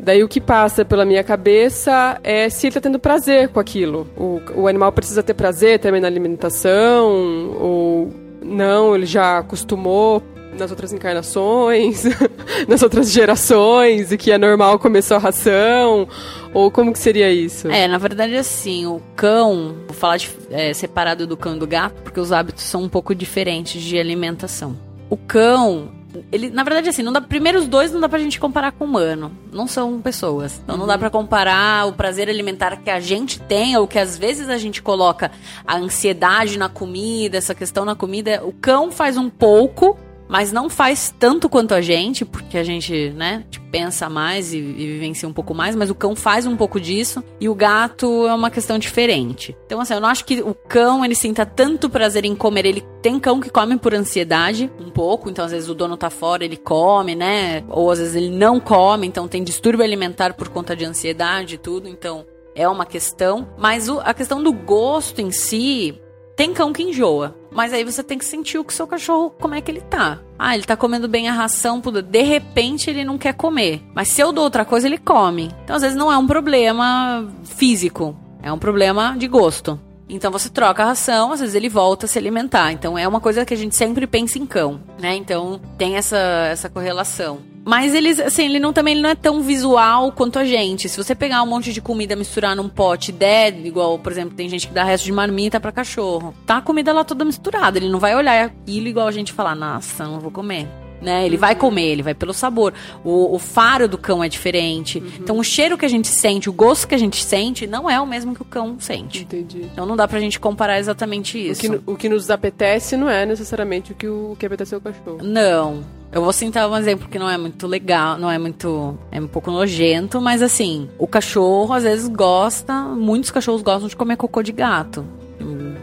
Daí 0.00 0.22
o 0.22 0.28
que 0.28 0.40
passa 0.40 0.84
pela 0.84 1.04
minha 1.04 1.24
cabeça 1.24 2.20
é 2.22 2.48
se 2.48 2.68
ele 2.68 2.74
tá 2.74 2.80
tendo 2.80 3.00
prazer 3.00 3.48
com 3.48 3.58
aquilo. 3.58 4.06
O, 4.16 4.40
o 4.54 4.68
animal 4.68 4.92
precisa 4.92 5.24
ter 5.24 5.34
prazer 5.34 5.80
também 5.80 6.00
na 6.00 6.06
alimentação, 6.06 7.56
ou 7.60 8.08
não, 8.40 8.94
ele 8.94 9.04
já 9.04 9.38
acostumou 9.38 10.22
nas 10.58 10.70
outras 10.70 10.92
encarnações, 10.92 12.04
nas 12.68 12.82
outras 12.82 13.10
gerações, 13.10 14.12
e 14.12 14.18
que 14.18 14.30
é 14.30 14.38
normal 14.38 14.78
comer 14.78 15.02
só 15.02 15.18
ração? 15.18 16.08
Ou 16.52 16.70
como 16.70 16.92
que 16.92 16.98
seria 16.98 17.32
isso? 17.32 17.68
É, 17.68 17.86
na 17.86 17.98
verdade, 17.98 18.36
assim, 18.36 18.86
o 18.86 19.00
cão, 19.14 19.76
vou 19.86 19.94
falar 19.94 20.16
de, 20.16 20.30
é, 20.50 20.72
separado 20.72 21.26
do 21.26 21.36
cão 21.36 21.56
e 21.56 21.58
do 21.58 21.66
gato, 21.66 22.02
porque 22.02 22.20
os 22.20 22.32
hábitos 22.32 22.64
são 22.64 22.82
um 22.82 22.88
pouco 22.88 23.14
diferentes 23.14 23.82
de 23.82 23.98
alimentação. 23.98 24.76
O 25.10 25.16
cão, 25.16 25.90
ele, 26.32 26.50
na 26.50 26.64
verdade, 26.64 26.88
assim, 26.88 27.02
não 27.02 27.12
dá, 27.12 27.20
primeiro 27.20 27.58
os 27.58 27.66
dois 27.66 27.92
não 27.92 28.00
dá 28.00 28.08
pra 28.08 28.18
gente 28.18 28.40
comparar 28.40 28.72
com 28.72 28.84
o 28.84 28.88
humano. 28.88 29.30
Não 29.52 29.66
são 29.66 30.00
pessoas. 30.00 30.60
Então 30.62 30.74
uhum. 30.74 30.80
não 30.80 30.86
dá 30.86 30.98
pra 30.98 31.10
comparar 31.10 31.86
o 31.86 31.92
prazer 31.92 32.28
alimentar 32.28 32.76
que 32.76 32.90
a 32.90 33.00
gente 33.00 33.40
tem, 33.40 33.76
ou 33.76 33.86
que 33.86 33.98
às 33.98 34.16
vezes 34.16 34.48
a 34.48 34.56
gente 34.56 34.82
coloca 34.82 35.30
a 35.66 35.76
ansiedade 35.76 36.58
na 36.58 36.68
comida, 36.68 37.36
essa 37.36 37.54
questão 37.54 37.84
na 37.84 37.94
comida. 37.94 38.42
O 38.44 38.52
cão 38.52 38.90
faz 38.90 39.16
um 39.16 39.28
pouco, 39.28 39.98
mas 40.28 40.52
não 40.52 40.68
faz 40.68 41.14
tanto 41.18 41.48
quanto 41.48 41.74
a 41.74 41.80
gente, 41.80 42.24
porque 42.24 42.58
a 42.58 42.62
gente, 42.62 43.10
né, 43.10 43.44
tipo, 43.50 43.66
pensa 43.70 44.08
mais 44.08 44.52
e, 44.52 44.58
e 44.58 44.86
vivencia 44.86 45.28
um 45.28 45.32
pouco 45.32 45.54
mais, 45.54 45.74
mas 45.74 45.90
o 45.90 45.94
cão 45.94 46.14
faz 46.14 46.46
um 46.46 46.56
pouco 46.56 46.80
disso 46.80 47.22
e 47.40 47.48
o 47.48 47.54
gato 47.54 48.26
é 48.26 48.34
uma 48.34 48.50
questão 48.50 48.78
diferente. 48.78 49.56
Então, 49.66 49.80
assim, 49.80 49.94
eu 49.94 50.00
não 50.00 50.08
acho 50.08 50.24
que 50.24 50.40
o 50.42 50.54
cão 50.54 51.04
ele 51.04 51.14
sinta 51.14 51.44
tanto 51.44 51.88
prazer 51.90 52.24
em 52.24 52.34
comer. 52.34 52.66
Ele 52.66 52.84
tem 53.02 53.18
cão 53.18 53.40
que 53.40 53.50
come 53.50 53.78
por 53.78 53.94
ansiedade, 53.94 54.70
um 54.80 54.90
pouco, 54.90 55.30
então 55.30 55.44
às 55.44 55.52
vezes 55.52 55.68
o 55.68 55.74
dono 55.74 55.96
tá 55.96 56.10
fora, 56.10 56.44
ele 56.44 56.56
come, 56.56 57.14
né? 57.14 57.64
Ou 57.68 57.90
às 57.90 57.98
vezes 57.98 58.14
ele 58.14 58.30
não 58.30 58.60
come, 58.60 59.06
então 59.06 59.28
tem 59.28 59.42
distúrbio 59.42 59.84
alimentar 59.84 60.34
por 60.34 60.48
conta 60.48 60.74
de 60.74 60.84
ansiedade 60.84 61.54
e 61.54 61.58
tudo, 61.58 61.88
então 61.88 62.24
é 62.54 62.68
uma 62.68 62.84
questão. 62.84 63.48
Mas 63.56 63.88
o, 63.88 64.00
a 64.00 64.12
questão 64.12 64.42
do 64.42 64.52
gosto 64.52 65.20
em 65.20 65.30
si, 65.30 66.00
tem 66.38 66.54
cão 66.54 66.72
que 66.72 66.84
enjoa. 66.84 67.34
Mas 67.50 67.72
aí 67.72 67.82
você 67.82 68.00
tem 68.00 68.16
que 68.16 68.24
sentir 68.24 68.58
o 68.58 68.64
que 68.64 68.72
seu 68.72 68.86
cachorro, 68.86 69.30
como 69.40 69.56
é 69.56 69.60
que 69.60 69.68
ele 69.68 69.80
tá. 69.80 70.20
Ah, 70.38 70.54
ele 70.54 70.62
tá 70.62 70.76
comendo 70.76 71.08
bem 71.08 71.28
a 71.28 71.32
ração, 71.32 71.82
de 72.08 72.22
repente 72.22 72.88
ele 72.88 73.04
não 73.04 73.18
quer 73.18 73.34
comer. 73.34 73.82
Mas 73.92 74.06
se 74.06 74.20
eu 74.20 74.32
dou 74.32 74.44
outra 74.44 74.64
coisa, 74.64 74.86
ele 74.86 74.98
come. 74.98 75.50
Então 75.64 75.74
às 75.74 75.82
vezes 75.82 75.96
não 75.96 76.12
é 76.12 76.16
um 76.16 76.28
problema 76.28 77.28
físico, 77.42 78.16
é 78.40 78.52
um 78.52 78.58
problema 78.58 79.16
de 79.18 79.26
gosto. 79.26 79.80
Então 80.08 80.30
você 80.30 80.48
troca 80.48 80.84
a 80.84 80.86
ração, 80.86 81.32
às 81.32 81.40
vezes 81.40 81.56
ele 81.56 81.68
volta 81.68 82.06
a 82.06 82.08
se 82.08 82.16
alimentar. 82.16 82.70
Então 82.70 82.96
é 82.96 83.08
uma 83.08 83.20
coisa 83.20 83.44
que 83.44 83.52
a 83.52 83.56
gente 83.56 83.74
sempre 83.74 84.06
pensa 84.06 84.38
em 84.38 84.46
cão, 84.46 84.80
né? 84.96 85.16
Então 85.16 85.60
tem 85.76 85.96
essa, 85.96 86.16
essa 86.16 86.68
correlação. 86.68 87.40
Mas 87.68 87.94
eles, 87.94 88.18
assim, 88.18 88.46
ele 88.46 88.58
não 88.58 88.72
também 88.72 88.94
ele 88.94 89.02
não 89.02 89.10
é 89.10 89.14
tão 89.14 89.42
visual 89.42 90.10
quanto 90.10 90.38
a 90.38 90.44
gente. 90.46 90.88
Se 90.88 90.96
você 90.96 91.14
pegar 91.14 91.42
um 91.42 91.46
monte 91.46 91.70
de 91.70 91.82
comida, 91.82 92.16
misturar 92.16 92.56
num 92.56 92.66
pote, 92.66 93.12
der, 93.12 93.54
igual, 93.62 93.98
por 93.98 94.10
exemplo, 94.10 94.34
tem 94.34 94.48
gente 94.48 94.66
que 94.66 94.72
dá 94.72 94.82
resto 94.82 95.04
de 95.04 95.12
marmita 95.12 95.60
para 95.60 95.70
cachorro. 95.70 96.34
Tá 96.46 96.56
a 96.56 96.62
comida 96.62 96.94
lá 96.94 97.04
toda 97.04 97.26
misturada. 97.26 97.76
Ele 97.76 97.90
não 97.90 97.98
vai 97.98 98.16
olhar 98.16 98.42
aquilo 98.42 98.88
igual 98.88 99.06
a 99.06 99.12
gente 99.12 99.34
falar, 99.34 99.54
nossa, 99.54 100.04
não 100.04 100.18
vou 100.18 100.30
comer 100.30 100.66
né? 101.00 101.24
Ele 101.24 101.36
vai 101.36 101.54
comer, 101.54 101.86
ele 101.86 102.02
vai 102.02 102.14
pelo 102.14 102.32
sabor. 102.32 102.72
O, 103.04 103.34
o 103.34 103.38
faro 103.38 103.88
do 103.88 103.98
cão 103.98 104.22
é 104.22 104.28
diferente. 104.28 104.98
Uhum. 104.98 105.10
Então, 105.20 105.38
o 105.38 105.44
cheiro 105.44 105.78
que 105.78 105.84
a 105.84 105.88
gente 105.88 106.08
sente, 106.08 106.48
o 106.48 106.52
gosto 106.52 106.88
que 106.88 106.94
a 106.94 106.98
gente 106.98 107.22
sente, 107.24 107.66
não 107.66 107.88
é 107.88 108.00
o 108.00 108.06
mesmo 108.06 108.34
que 108.34 108.42
o 108.42 108.44
cão 108.44 108.76
sente. 108.78 109.22
Entendi. 109.22 109.62
Então, 109.72 109.86
não 109.86 109.96
dá 109.96 110.06
pra 110.06 110.20
gente 110.20 110.38
comparar 110.38 110.78
exatamente 110.78 111.38
isso. 111.38 111.66
O 111.66 111.78
que, 111.78 111.90
o 111.92 111.96
que 111.96 112.08
nos 112.08 112.30
apetece 112.30 112.96
não 112.96 113.08
é 113.08 113.24
necessariamente 113.24 113.92
o 113.92 113.94
que, 113.94 114.06
o, 114.06 114.32
o 114.32 114.36
que 114.36 114.46
apetece 114.46 114.74
ao 114.74 114.80
cachorro. 114.80 115.18
Não. 115.22 115.84
Eu 116.10 116.22
vou 116.22 116.32
citar 116.32 116.68
um 116.68 116.76
exemplo 116.76 117.06
que 117.06 117.18
não 117.18 117.28
é 117.28 117.36
muito 117.36 117.66
legal, 117.66 118.18
não 118.18 118.30
é 118.30 118.38
muito. 118.38 118.98
É 119.12 119.20
um 119.20 119.26
pouco 119.26 119.50
nojento, 119.50 120.20
mas 120.22 120.40
assim, 120.40 120.88
o 120.98 121.06
cachorro 121.06 121.74
às 121.74 121.82
vezes 121.82 122.08
gosta, 122.08 122.72
muitos 122.72 123.30
cachorros 123.30 123.60
gostam 123.60 123.88
de 123.88 123.96
comer 123.96 124.16
cocô 124.16 124.42
de 124.42 124.52
gato. 124.52 125.04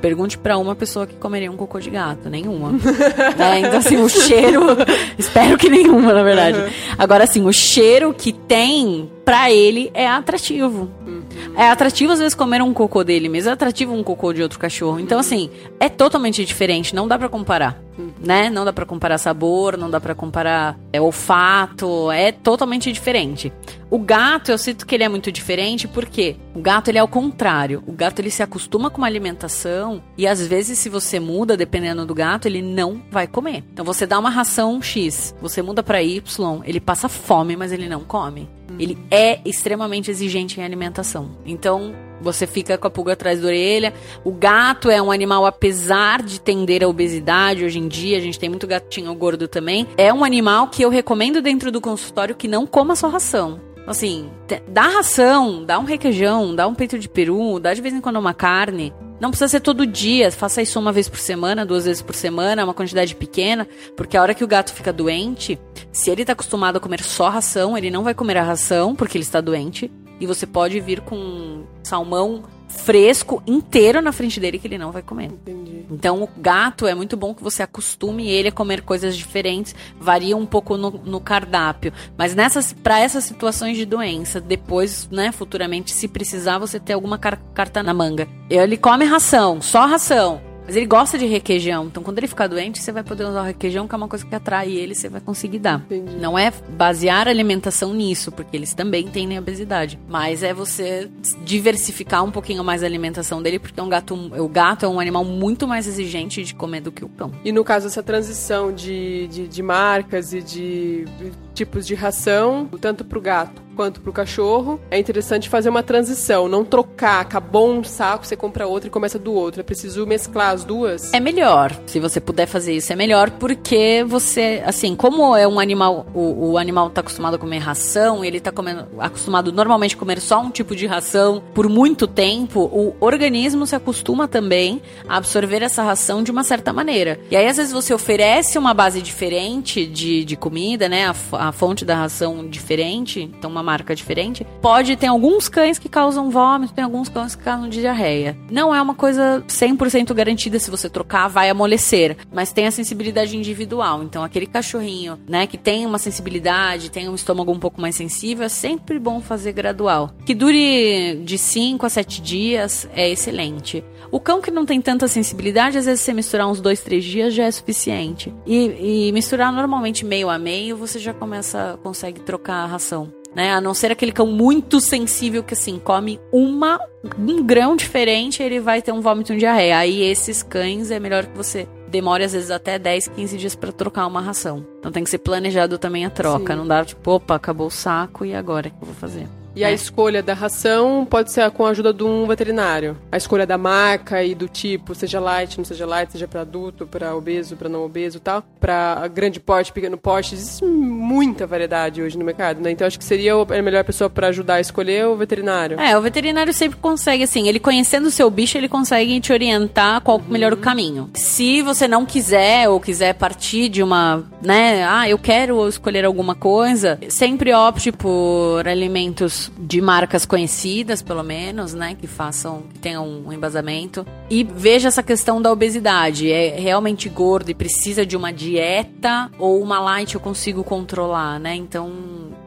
Pergunte 0.01 0.37
para 0.37 0.57
uma 0.57 0.75
pessoa 0.75 1.07
que 1.07 1.15
comeria 1.15 1.51
um 1.51 1.55
cocô 1.55 1.79
de 1.79 1.89
gato. 1.89 2.29
Nenhuma. 2.29 2.71
né? 3.37 3.59
Então, 3.59 3.79
assim, 3.79 3.97
o 3.97 4.09
cheiro. 4.09 4.61
espero 5.17 5.57
que 5.57 5.69
nenhuma, 5.69 6.13
na 6.13 6.23
verdade. 6.23 6.59
Uhum. 6.59 6.69
Agora, 6.97 7.23
assim, 7.23 7.45
o 7.45 7.53
cheiro 7.53 8.13
que 8.13 8.31
tem 8.31 9.09
para 9.23 9.51
ele 9.51 9.89
é 9.93 10.07
atrativo. 10.07 10.89
Uhum. 11.05 11.23
É 11.57 11.69
atrativo, 11.69 12.11
às 12.13 12.19
vezes, 12.19 12.35
comer 12.35 12.61
um 12.61 12.73
cocô 12.73 13.03
dele 13.03 13.29
mesmo. 13.29 13.49
É 13.49 13.53
atrativo 13.53 13.93
um 13.93 14.03
cocô 14.03 14.33
de 14.33 14.43
outro 14.43 14.59
cachorro. 14.59 14.99
Então, 14.99 15.19
assim, 15.19 15.49
é 15.79 15.89
totalmente 15.89 16.43
diferente. 16.45 16.93
Não 16.93 17.07
dá 17.07 17.17
para 17.17 17.29
comparar. 17.29 17.84
Né? 18.19 18.49
Não 18.49 18.65
dá 18.65 18.73
para 18.73 18.85
comparar 18.85 19.17
sabor, 19.17 19.77
não 19.77 19.89
dá 19.89 19.99
para 19.99 20.13
comparar 20.15 20.77
é, 20.91 20.99
olfato. 20.99 22.11
É 22.11 22.31
totalmente 22.31 22.91
diferente. 22.91 23.51
O 23.89 23.99
gato, 23.99 24.51
eu 24.51 24.57
sinto 24.57 24.85
que 24.85 24.95
ele 24.95 25.03
é 25.03 25.09
muito 25.09 25.31
diferente 25.31 25.87
porque 25.87 26.35
o 26.53 26.59
gato 26.59 26.89
ele 26.89 26.97
é 26.97 27.01
ao 27.01 27.07
contrário. 27.07 27.83
O 27.87 27.91
gato 27.91 28.19
ele 28.19 28.29
se 28.29 28.43
acostuma 28.43 28.89
com 28.89 28.97
uma 28.97 29.07
alimentação 29.07 30.03
e 30.17 30.27
às 30.27 30.45
vezes 30.45 30.79
se 30.79 30.89
você 30.89 31.19
muda, 31.19 31.55
dependendo 31.55 32.05
do 32.05 32.13
gato, 32.13 32.47
ele 32.47 32.61
não 32.61 33.01
vai 33.11 33.27
comer. 33.27 33.63
Então 33.71 33.85
você 33.85 34.05
dá 34.05 34.19
uma 34.19 34.29
ração 34.29 34.81
X, 34.81 35.35
você 35.41 35.61
muda 35.61 35.81
para 35.83 36.01
Y, 36.01 36.61
ele 36.65 36.79
passa 36.79 37.07
fome, 37.07 37.55
mas 37.55 37.71
ele 37.71 37.87
não 37.87 38.01
come. 38.01 38.49
Ele 38.79 38.97
é 39.09 39.39
extremamente 39.45 40.11
exigente 40.11 40.59
em 40.59 40.63
alimentação. 40.63 41.37
Então, 41.45 41.93
você 42.21 42.47
fica 42.47 42.77
com 42.77 42.87
a 42.87 42.89
pulga 42.89 43.13
atrás 43.13 43.41
da 43.41 43.47
orelha. 43.47 43.93
O 44.23 44.31
gato 44.31 44.89
é 44.89 45.01
um 45.01 45.11
animal, 45.11 45.45
apesar 45.45 46.21
de 46.21 46.39
tender 46.39 46.83
a 46.83 46.87
obesidade, 46.87 47.63
hoje 47.63 47.79
em 47.79 47.87
dia, 47.87 48.17
a 48.17 48.21
gente 48.21 48.39
tem 48.39 48.49
muito 48.49 48.67
gatinho 48.67 49.13
gordo 49.15 49.47
também. 49.47 49.87
É 49.97 50.13
um 50.13 50.23
animal 50.23 50.67
que 50.67 50.83
eu 50.83 50.89
recomendo 50.89 51.41
dentro 51.41 51.71
do 51.71 51.81
consultório 51.81 52.35
que 52.35 52.47
não 52.47 52.65
coma 52.65 52.95
só 52.95 53.07
ração. 53.09 53.59
Assim, 53.87 54.31
dá 54.67 54.87
ração, 54.87 55.63
dá 55.63 55.77
um 55.77 55.83
requeijão, 55.83 56.55
dá 56.55 56.67
um 56.67 56.73
peito 56.73 56.97
de 56.97 57.07
peru, 57.07 57.59
dá 57.59 57.73
de 57.73 57.81
vez 57.81 57.93
em 57.93 58.01
quando 58.01 58.17
uma 58.17 58.33
carne. 58.33 58.91
Não 59.19 59.29
precisa 59.29 59.47
ser 59.47 59.59
todo 59.61 59.85
dia, 59.85 60.31
faça 60.31 60.61
isso 60.61 60.79
uma 60.79 60.91
vez 60.91 61.07
por 61.07 61.19
semana, 61.19 61.65
duas 61.65 61.85
vezes 61.85 62.01
por 62.01 62.15
semana, 62.15 62.63
uma 62.63 62.73
quantidade 62.73 63.15
pequena, 63.15 63.67
porque 63.95 64.17
a 64.17 64.21
hora 64.21 64.33
que 64.33 64.43
o 64.43 64.47
gato 64.47 64.73
fica 64.73 64.91
doente, 64.91 65.57
se 65.91 66.09
ele 66.09 66.23
está 66.23 66.33
acostumado 66.33 66.77
a 66.77 66.79
comer 66.81 67.01
só 67.01 67.29
ração, 67.29 67.77
ele 67.77 67.89
não 67.89 68.03
vai 68.03 68.13
comer 68.13 68.37
a 68.37 68.43
ração 68.43 68.93
porque 68.93 69.17
ele 69.17 69.23
está 69.23 69.39
doente, 69.39 69.89
e 70.19 70.25
você 70.25 70.45
pode 70.45 70.79
vir 70.79 70.99
com 71.01 71.54
salmão 71.85 72.43
fresco 72.67 73.41
inteiro 73.47 74.01
na 74.01 74.11
frente 74.11 74.39
dele 74.39 74.59
que 74.59 74.67
ele 74.67 74.77
não 74.77 74.91
vai 74.91 75.01
comer. 75.01 75.25
Entendi. 75.25 75.85
Então 75.89 76.23
o 76.23 76.29
gato 76.37 76.87
é 76.87 76.93
muito 76.93 77.15
bom 77.15 77.33
que 77.33 77.43
você 77.43 77.63
acostume 77.63 78.27
ele 78.27 78.49
a 78.49 78.51
comer 78.51 78.81
coisas 78.81 79.15
diferentes, 79.15 79.75
varia 79.99 80.35
um 80.35 80.45
pouco 80.45 80.77
no, 80.77 80.91
no 80.91 81.19
cardápio, 81.19 81.93
mas 82.17 82.35
nessas 82.35 82.73
para 82.73 82.99
essas 82.99 83.23
situações 83.23 83.77
de 83.77 83.85
doença, 83.85 84.41
depois, 84.41 85.07
né, 85.09 85.31
futuramente 85.31 85.91
se 85.91 86.07
precisar 86.07 86.57
você 86.57 86.79
ter 86.79 86.93
alguma 86.93 87.17
car 87.17 87.39
carta 87.53 87.81
na 87.81 87.93
manga. 87.93 88.27
Ele 88.49 88.77
come 88.77 89.05
ração, 89.05 89.61
só 89.61 89.85
ração. 89.85 90.54
Mas 90.65 90.75
ele 90.75 90.85
gosta 90.85 91.17
de 91.17 91.25
requeijão. 91.25 91.85
Então, 91.85 92.01
quando 92.01 92.17
ele 92.17 92.27
ficar 92.27 92.47
doente, 92.47 92.81
você 92.81 92.91
vai 92.91 93.03
poder 93.03 93.25
usar 93.25 93.41
o 93.41 93.45
requeijão, 93.45 93.87
que 93.87 93.93
é 93.93 93.97
uma 93.97 94.07
coisa 94.07 94.25
que 94.25 94.33
atrai 94.33 94.71
ele, 94.71 94.95
você 94.95 95.07
vai 95.07 95.21
conseguir 95.21 95.59
dar. 95.59 95.79
Entendi. 95.79 96.15
Não 96.17 96.37
é 96.37 96.51
basear 96.69 97.27
a 97.27 97.29
alimentação 97.29 97.93
nisso, 97.93 98.31
porque 98.31 98.57
eles 98.57 98.73
também 98.73 99.07
têm 99.07 99.37
obesidade. 99.37 99.99
Mas 100.07 100.43
é 100.43 100.53
você 100.53 101.09
diversificar 101.43 102.23
um 102.23 102.31
pouquinho 102.31 102.63
mais 102.63 102.83
a 102.83 102.85
alimentação 102.85 103.41
dele, 103.41 103.59
porque 103.59 103.79
é 103.79 103.83
um 103.83 103.89
gato, 103.89 104.15
o 104.15 104.47
gato 104.47 104.85
é 104.85 104.89
um 104.89 104.99
animal 104.99 105.23
muito 105.23 105.67
mais 105.67 105.87
exigente 105.87 106.43
de 106.43 106.55
comer 106.55 106.81
do 106.81 106.91
que 106.91 107.05
o 107.05 107.09
cão. 107.09 107.31
E 107.43 107.51
no 107.51 107.63
caso, 107.63 107.87
essa 107.87 108.01
transição 108.01 108.73
de, 108.73 109.27
de, 109.27 109.47
de 109.47 109.63
marcas 109.63 110.33
e 110.33 110.41
de 110.41 111.05
tipos 111.53 111.85
de 111.85 111.95
ração, 111.95 112.69
tanto 112.81 113.05
para 113.05 113.17
o 113.17 113.21
gato 113.21 113.64
quanto 113.75 114.01
para 114.01 114.09
o 114.09 114.13
cachorro, 114.13 114.79
é 114.89 114.97
interessante 114.97 115.49
fazer 115.49 115.69
uma 115.69 115.83
transição, 115.83 116.47
não 116.47 116.63
trocar, 116.63 117.21
acabou 117.21 117.71
um 117.71 117.83
saco, 117.83 118.25
você 118.25 118.35
compra 118.35 118.67
outro 118.67 118.87
e 118.87 118.91
começa 118.91 119.19
do 119.19 119.33
outro. 119.33 119.61
É 119.61 119.63
preciso 119.63 120.05
mesclar 120.05 120.51
as 120.51 120.63
duas? 120.63 121.13
É 121.13 121.19
melhor, 121.19 121.75
se 121.85 121.99
você 121.99 122.19
puder 122.19 122.47
fazer 122.47 122.73
isso, 122.73 122.91
é 122.91 122.95
melhor 122.95 123.31
porque 123.31 124.03
você, 124.07 124.63
assim, 124.65 124.95
como 124.95 125.35
é 125.35 125.47
um 125.47 125.59
animal, 125.59 126.07
o, 126.13 126.51
o 126.51 126.57
animal 126.57 126.87
está 126.87 127.01
acostumado 127.01 127.35
a 127.35 127.37
comer 127.37 127.59
ração, 127.59 128.23
ele 128.23 128.37
está 128.37 128.51
acostumado 128.99 129.51
normalmente 129.51 129.95
a 129.95 129.97
comer 129.97 130.19
só 130.19 130.41
um 130.41 130.49
tipo 130.49 130.75
de 130.75 130.85
ração 130.85 131.43
por 131.53 131.67
muito 131.67 132.07
tempo, 132.07 132.61
o 132.61 132.95
organismo 132.99 133.67
se 133.67 133.75
acostuma 133.75 134.27
também 134.27 134.81
a 135.07 135.17
absorver 135.17 135.61
essa 135.61 135.83
ração 135.83 136.23
de 136.23 136.31
uma 136.31 136.43
certa 136.43 136.71
maneira. 136.71 137.19
E 137.29 137.35
aí, 137.35 137.47
às 137.47 137.57
vezes, 137.57 137.73
você 137.73 137.93
oferece 137.93 138.57
uma 138.57 138.73
base 138.73 139.01
diferente 139.01 139.85
de, 139.85 140.23
de 140.23 140.35
comida, 140.35 140.87
né? 140.87 141.07
A, 141.07 141.47
a 141.47 141.51
fonte 141.51 141.83
da 141.83 141.95
ração 141.95 142.47
diferente, 142.47 143.21
então 143.21 143.49
uma 143.49 143.63
marca 143.65 143.95
diferente, 143.95 144.47
pode 144.61 144.95
ter 144.95 145.07
alguns 145.07 145.49
cães 145.49 145.77
que 145.77 145.89
causam 145.89 146.29
vômito, 146.29 146.73
tem 146.73 146.83
alguns 146.83 147.09
cães 147.09 147.35
que 147.35 147.43
causam 147.43 147.67
diarreia. 147.67 148.37
Não 148.49 148.73
é 148.73 148.81
uma 148.81 148.95
coisa 148.95 149.43
100% 149.47 150.13
garantida 150.13 150.59
se 150.59 150.71
você 150.71 150.89
trocar 150.89 151.27
vai 151.27 151.49
amolecer, 151.49 152.15
mas 152.31 152.53
tem 152.53 152.67
a 152.67 152.71
sensibilidade 152.71 153.35
individual. 153.35 154.03
Então 154.03 154.23
aquele 154.23 154.45
cachorrinho, 154.45 155.19
né, 155.27 155.47
que 155.47 155.57
tem 155.57 155.85
uma 155.85 155.97
sensibilidade, 155.97 156.91
tem 156.91 157.09
um 157.09 157.15
estômago 157.15 157.51
um 157.51 157.59
pouco 157.59 157.81
mais 157.81 157.95
sensível, 157.95 158.45
é 158.45 158.49
sempre 158.49 158.99
bom 158.99 159.19
fazer 159.19 159.51
gradual. 159.51 160.11
Que 160.25 160.35
dure 160.35 161.21
de 161.23 161.37
5 161.37 161.85
a 161.85 161.89
7 161.89 162.21
dias 162.21 162.87
é 162.93 163.09
excelente. 163.09 163.83
O 164.11 164.19
cão 164.19 164.41
que 164.41 164.51
não 164.51 164.65
tem 164.65 164.79
tanta 164.79 165.07
sensibilidade, 165.07 165.77
às 165.77 165.85
vezes 165.85 166.01
você 166.01 166.13
misturar 166.13 166.47
uns 166.47 166.61
dois, 166.61 166.81
três 166.81 167.03
dias 167.03 167.33
já 167.33 167.45
é 167.45 167.51
suficiente. 167.51 168.33
E, 168.45 169.07
e 169.07 169.11
misturar 169.11 169.51
normalmente 169.51 170.05
meio 170.05 170.29
a 170.29 170.37
meio, 170.37 170.77
você 170.77 170.99
já 170.99 171.13
começa, 171.13 171.77
consegue 171.83 172.21
trocar 172.21 172.63
a 172.63 172.65
ração. 172.65 173.11
Né? 173.35 173.51
A 173.51 173.59
não 173.59 173.73
ser 173.73 173.91
aquele 173.91 174.11
cão 174.11 174.27
muito 174.27 174.79
sensível 174.79 175.43
que 175.43 175.53
assim 175.53 175.77
come 175.77 176.19
uma 176.31 176.79
um 177.19 177.43
grão 177.43 177.75
diferente, 177.75 178.41
ele 178.41 178.59
vai 178.59 178.81
ter 178.81 178.91
um 178.91 179.01
vômito 179.01 179.33
de 179.33 179.39
diarreia. 179.39 179.77
Aí 179.77 180.01
esses 180.01 180.41
cães 180.41 180.89
é 180.89 180.99
melhor 180.99 181.25
que 181.25 181.37
você 181.37 181.67
demore 181.87 182.23
às 182.23 182.33
vezes 182.33 182.49
até 182.49 182.79
10, 182.79 183.09
15 183.09 183.37
dias 183.37 183.55
para 183.55 183.71
trocar 183.71 184.07
uma 184.07 184.21
ração. 184.21 184.65
Então 184.79 184.91
tem 184.91 185.03
que 185.03 185.09
ser 185.09 185.19
planejado 185.19 185.77
também 185.77 186.05
a 186.05 186.09
troca, 186.09 186.53
Sim. 186.53 186.59
não 186.59 186.67
dá 186.67 186.83
tipo, 186.83 187.11
opa, 187.11 187.35
acabou 187.35 187.67
o 187.67 187.71
saco 187.71 188.25
e 188.25 188.33
agora 188.33 188.69
o 188.69 188.71
que 188.71 188.77
eu 188.81 188.85
vou 188.87 188.95
fazer? 188.95 189.27
E 189.55 189.63
é. 189.63 189.67
a 189.67 189.71
escolha 189.71 190.21
da 190.21 190.33
ração 190.33 191.07
pode 191.09 191.31
ser 191.31 191.49
com 191.51 191.65
a 191.65 191.69
ajuda 191.69 191.93
de 191.93 192.03
um 192.03 192.27
veterinário. 192.27 192.97
A 193.11 193.17
escolha 193.17 193.45
da 193.47 193.57
marca 193.57 194.21
e 194.21 194.35
do 194.35 194.49
tipo, 194.49 194.93
seja 194.93 195.19
light, 195.19 195.57
não 195.57 195.63
seja 195.63 195.85
light, 195.85 196.11
seja 196.11 196.27
para 196.27 196.41
adulto, 196.41 196.85
para 196.85 197.15
obeso, 197.15 197.55
para 197.55 197.69
não 197.69 197.85
obeso 197.85 198.17
e 198.17 198.19
tal. 198.19 198.43
Para 198.59 199.07
grande 199.07 199.39
porte, 199.39 199.71
pequeno 199.71 199.97
porte, 199.97 200.35
existe 200.35 200.65
muita 200.65 201.47
variedade 201.47 202.01
hoje 202.01 202.17
no 202.17 202.25
mercado, 202.25 202.59
né? 202.59 202.71
Então 202.71 202.85
acho 202.85 202.99
que 202.99 203.05
seria 203.05 203.33
a 203.33 203.61
melhor 203.61 203.83
pessoa 203.85 204.09
para 204.09 204.27
ajudar 204.27 204.55
a 204.55 204.61
escolher 204.61 205.05
o 205.07 205.15
veterinário. 205.15 205.79
É, 205.79 205.97
o 205.97 206.01
veterinário 206.01 206.53
sempre 206.53 206.77
consegue, 206.79 207.23
assim, 207.23 207.47
ele 207.47 207.59
conhecendo 207.59 208.07
o 208.07 208.11
seu 208.11 208.29
bicho, 208.29 208.57
ele 208.57 208.67
consegue 208.67 209.19
te 209.21 209.31
orientar 209.31 210.01
qual 210.01 210.17
o 210.17 210.31
melhor 210.31 210.51
o 210.51 210.57
caminho. 210.57 211.09
Se 211.13 211.61
você 211.61 211.87
não 211.87 212.05
quiser 212.05 212.67
ou 212.67 212.79
quiser 212.79 213.13
partir 213.13 213.69
de 213.69 213.81
uma, 213.81 214.23
né, 214.41 214.85
ah, 214.85 215.09
eu 215.09 215.17
quero 215.17 215.65
escolher 215.67 216.03
alguma 216.03 216.35
coisa, 216.35 216.99
sempre 217.07 217.53
opte 217.53 217.91
por 217.91 218.67
alimentos 218.67 219.44
de 219.57 219.81
marcas 219.81 220.25
conhecidas, 220.25 221.01
pelo 221.01 221.23
menos, 221.23 221.73
né? 221.73 221.95
Que 221.95 222.07
façam, 222.07 222.63
que 222.73 222.79
tenham 222.79 223.07
um 223.25 223.33
embasamento. 223.33 224.05
E 224.29 224.43
veja 224.43 224.87
essa 224.87 225.03
questão 225.03 225.41
da 225.41 225.51
obesidade. 225.51 226.31
É 226.31 226.59
realmente 226.59 227.09
gordo 227.09 227.49
e 227.49 227.53
precisa 227.53 228.05
de 228.05 228.15
uma 228.15 228.31
dieta 228.31 229.29
ou 229.37 229.61
uma 229.61 229.79
light 229.79 230.15
eu 230.15 230.21
consigo 230.21 230.63
controlar, 230.63 231.39
né? 231.39 231.55
Então, 231.55 231.91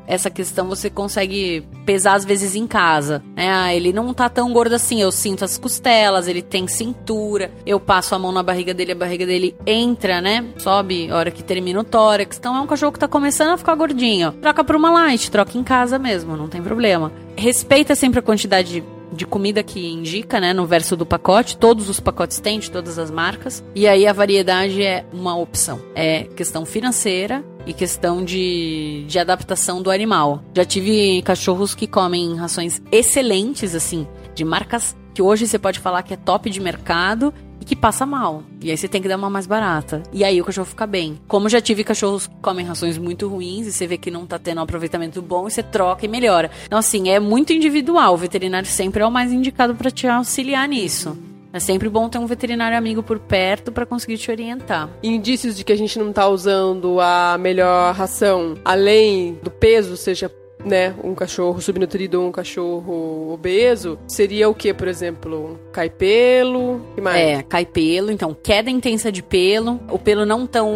essa 0.09 0.31
questão 0.31 0.67
você 0.67 0.89
consegue 0.89 1.63
pesar 1.85 2.15
às 2.15 2.25
vezes 2.25 2.57
em 2.57 2.67
casa. 2.67 3.23
Né? 3.37 3.49
Ah, 3.49 3.75
ele 3.75 3.93
não 3.93 4.15
tá 4.15 4.29
tão 4.29 4.51
gordo 4.53 4.75
assim, 4.75 5.03
eu 5.03 5.13
sinto 5.13 5.45
as 5.45 5.59
costelas, 5.59 6.27
ele 6.27 6.41
tem 6.41 6.67
cintura, 6.67 7.53
eu 7.67 7.79
passo 7.79 8.15
a 8.15 8.19
mão 8.19 8.33
na 8.33 8.43
barriga 8.43 8.73
dele, 8.73 8.93
a 8.93 8.97
barriga 8.97 9.27
dele 9.27 9.55
entra, 9.67 10.21
né? 10.23 10.47
Sobe 10.57 11.11
a 11.11 11.17
hora 11.17 11.31
que 11.31 11.45
termina 11.45 11.79
o 11.79 11.85
tórax. 11.85 12.39
Então 12.39 12.57
é 12.57 12.61
um 12.61 12.67
cachorro 12.67 12.93
que 12.93 12.99
tá 12.99 13.07
começando 13.07 13.51
a 13.51 13.59
ficar 13.59 13.75
gordinho. 13.75 14.33
Troca 14.33 14.65
por 14.65 14.75
uma 14.75 14.91
light, 14.91 15.31
troca 15.31 15.59
em 15.59 15.63
casa 15.63 15.99
mesmo, 15.99 16.37
não 16.37 16.49
tem 16.49 16.63
problema. 16.63 17.13
Respeita 17.37 17.95
sempre 17.95 18.21
a 18.21 18.23
quantidade 18.23 18.83
de 19.13 19.27
comida 19.27 19.63
que 19.63 19.87
indica, 19.87 20.41
né, 20.41 20.53
no 20.53 20.67
verso 20.67 20.97
do 20.97 21.05
pacote. 21.05 21.57
Todos 21.57 21.89
os 21.89 22.01
pacotes 22.01 22.39
têm, 22.41 22.59
de 22.59 22.71
todas 22.71 22.99
as 22.99 23.11
marcas. 23.11 23.65
E 23.75 23.87
aí 23.87 24.07
a 24.07 24.13
variedade 24.13 24.83
é 24.83 25.05
uma 25.13 25.37
opção. 25.37 25.81
É 25.95 26.25
questão 26.25 26.65
financeira 26.65 27.45
e 27.69 27.73
questão 27.75 28.25
de, 28.25 29.05
de 29.07 29.19
adaptação 29.19 29.83
do 29.83 29.91
animal. 29.91 30.43
Já 30.57 30.65
tive 30.65 31.23
cachorros 31.23 31.75
que 31.75 31.87
comem 31.87 32.35
rações 32.35 32.81
excelentes, 32.91 33.75
assim, 33.75 34.09
de 34.35 34.45
marcas 34.45 34.97
que 35.15 35.23
hoje 35.23 35.47
você 35.47 35.59
pode 35.59 35.81
falar 35.81 36.03
que 36.03 36.15
é 36.15 36.17
top 36.17 36.49
de 36.49 36.61
mercado 36.61 37.35
e 37.61 37.65
que 37.65 37.75
passa 37.75 38.07
mal. 38.07 38.45
E 38.63 38.71
aí 38.71 38.77
você 38.77 38.87
tem 38.87 39.03
que 39.03 39.09
dar 39.09 39.17
uma 39.17 39.29
mais 39.29 39.47
barata. 39.47 40.03
E 40.13 40.23
aí 40.25 40.41
o 40.41 40.45
cachorro 40.45 40.67
fica 40.67 40.87
bem. 40.87 41.19
Como 41.27 41.49
já 41.49 41.61
tive 41.61 41.83
cachorros 41.83 42.27
que 42.29 42.37
comem 42.37 42.65
rações 42.65 42.97
muito 42.97 43.29
ruins 43.29 43.67
e 43.67 43.73
você 43.73 43.87
vê 43.87 43.99
que 43.99 44.11
não 44.11 44.27
tá 44.27 44.39
tendo 44.39 44.59
um 44.59 44.63
aproveitamento 44.63 45.21
bom 45.21 45.49
e 45.49 45.51
você 45.51 45.63
troca 45.63 46.07
e 46.07 46.09
melhora. 46.09 46.51
Então, 46.65 46.79
assim, 46.79 47.09
é 47.09 47.19
muito 47.19 47.53
individual. 47.53 48.15
O 48.15 48.17
veterinário 48.17 48.69
sempre 48.69 49.03
é 49.03 49.07
o 49.07 49.11
mais 49.11 49.33
indicado 49.33 49.75
para 49.75 49.91
te 49.91 50.07
auxiliar 50.07 50.69
nisso. 50.69 51.19
É 51.53 51.59
sempre 51.59 51.89
bom 51.89 52.09
ter 52.09 52.19
um 52.19 52.27
veterinário 52.27 52.77
amigo 52.77 53.03
por 53.03 53.19
perto 53.19 53.73
para 53.73 53.87
conseguir 53.87 54.19
te 54.19 54.31
orientar. 54.31 54.91
Indícios 55.03 55.57
de 55.57 55.65
que 55.65 55.73
a 55.73 55.77
gente 55.77 55.99
não 55.99 56.13
tá 56.13 56.29
usando 56.29 57.01
a 57.01 57.37
melhor 57.39 57.95
ração, 57.95 58.55
além 58.65 59.39
do 59.43 59.51
peso, 59.51 59.97
seja 59.97 60.31
né, 60.65 60.95
um 61.03 61.15
cachorro 61.15 61.61
subnutrido 61.61 62.21
ou 62.21 62.29
um 62.29 62.33
cachorro 62.33 63.33
obeso, 63.33 63.99
seria 64.07 64.49
o 64.49 64.55
que, 64.55 64.75
por 64.75 64.89
exemplo? 64.89 65.59
Cai 65.73 65.89
pelo? 65.89 66.81
que 66.95 67.01
mais? 67.01 67.21
É, 67.21 67.43
cai 67.43 67.65
pelo, 67.65 68.11
então 68.11 68.35
queda 68.35 68.71
intensa 68.71 69.11
de 69.11 69.23
pelo, 69.23 69.81
o 69.91 69.99
pelo 69.99 70.27
não 70.27 70.47
tão 70.47 70.69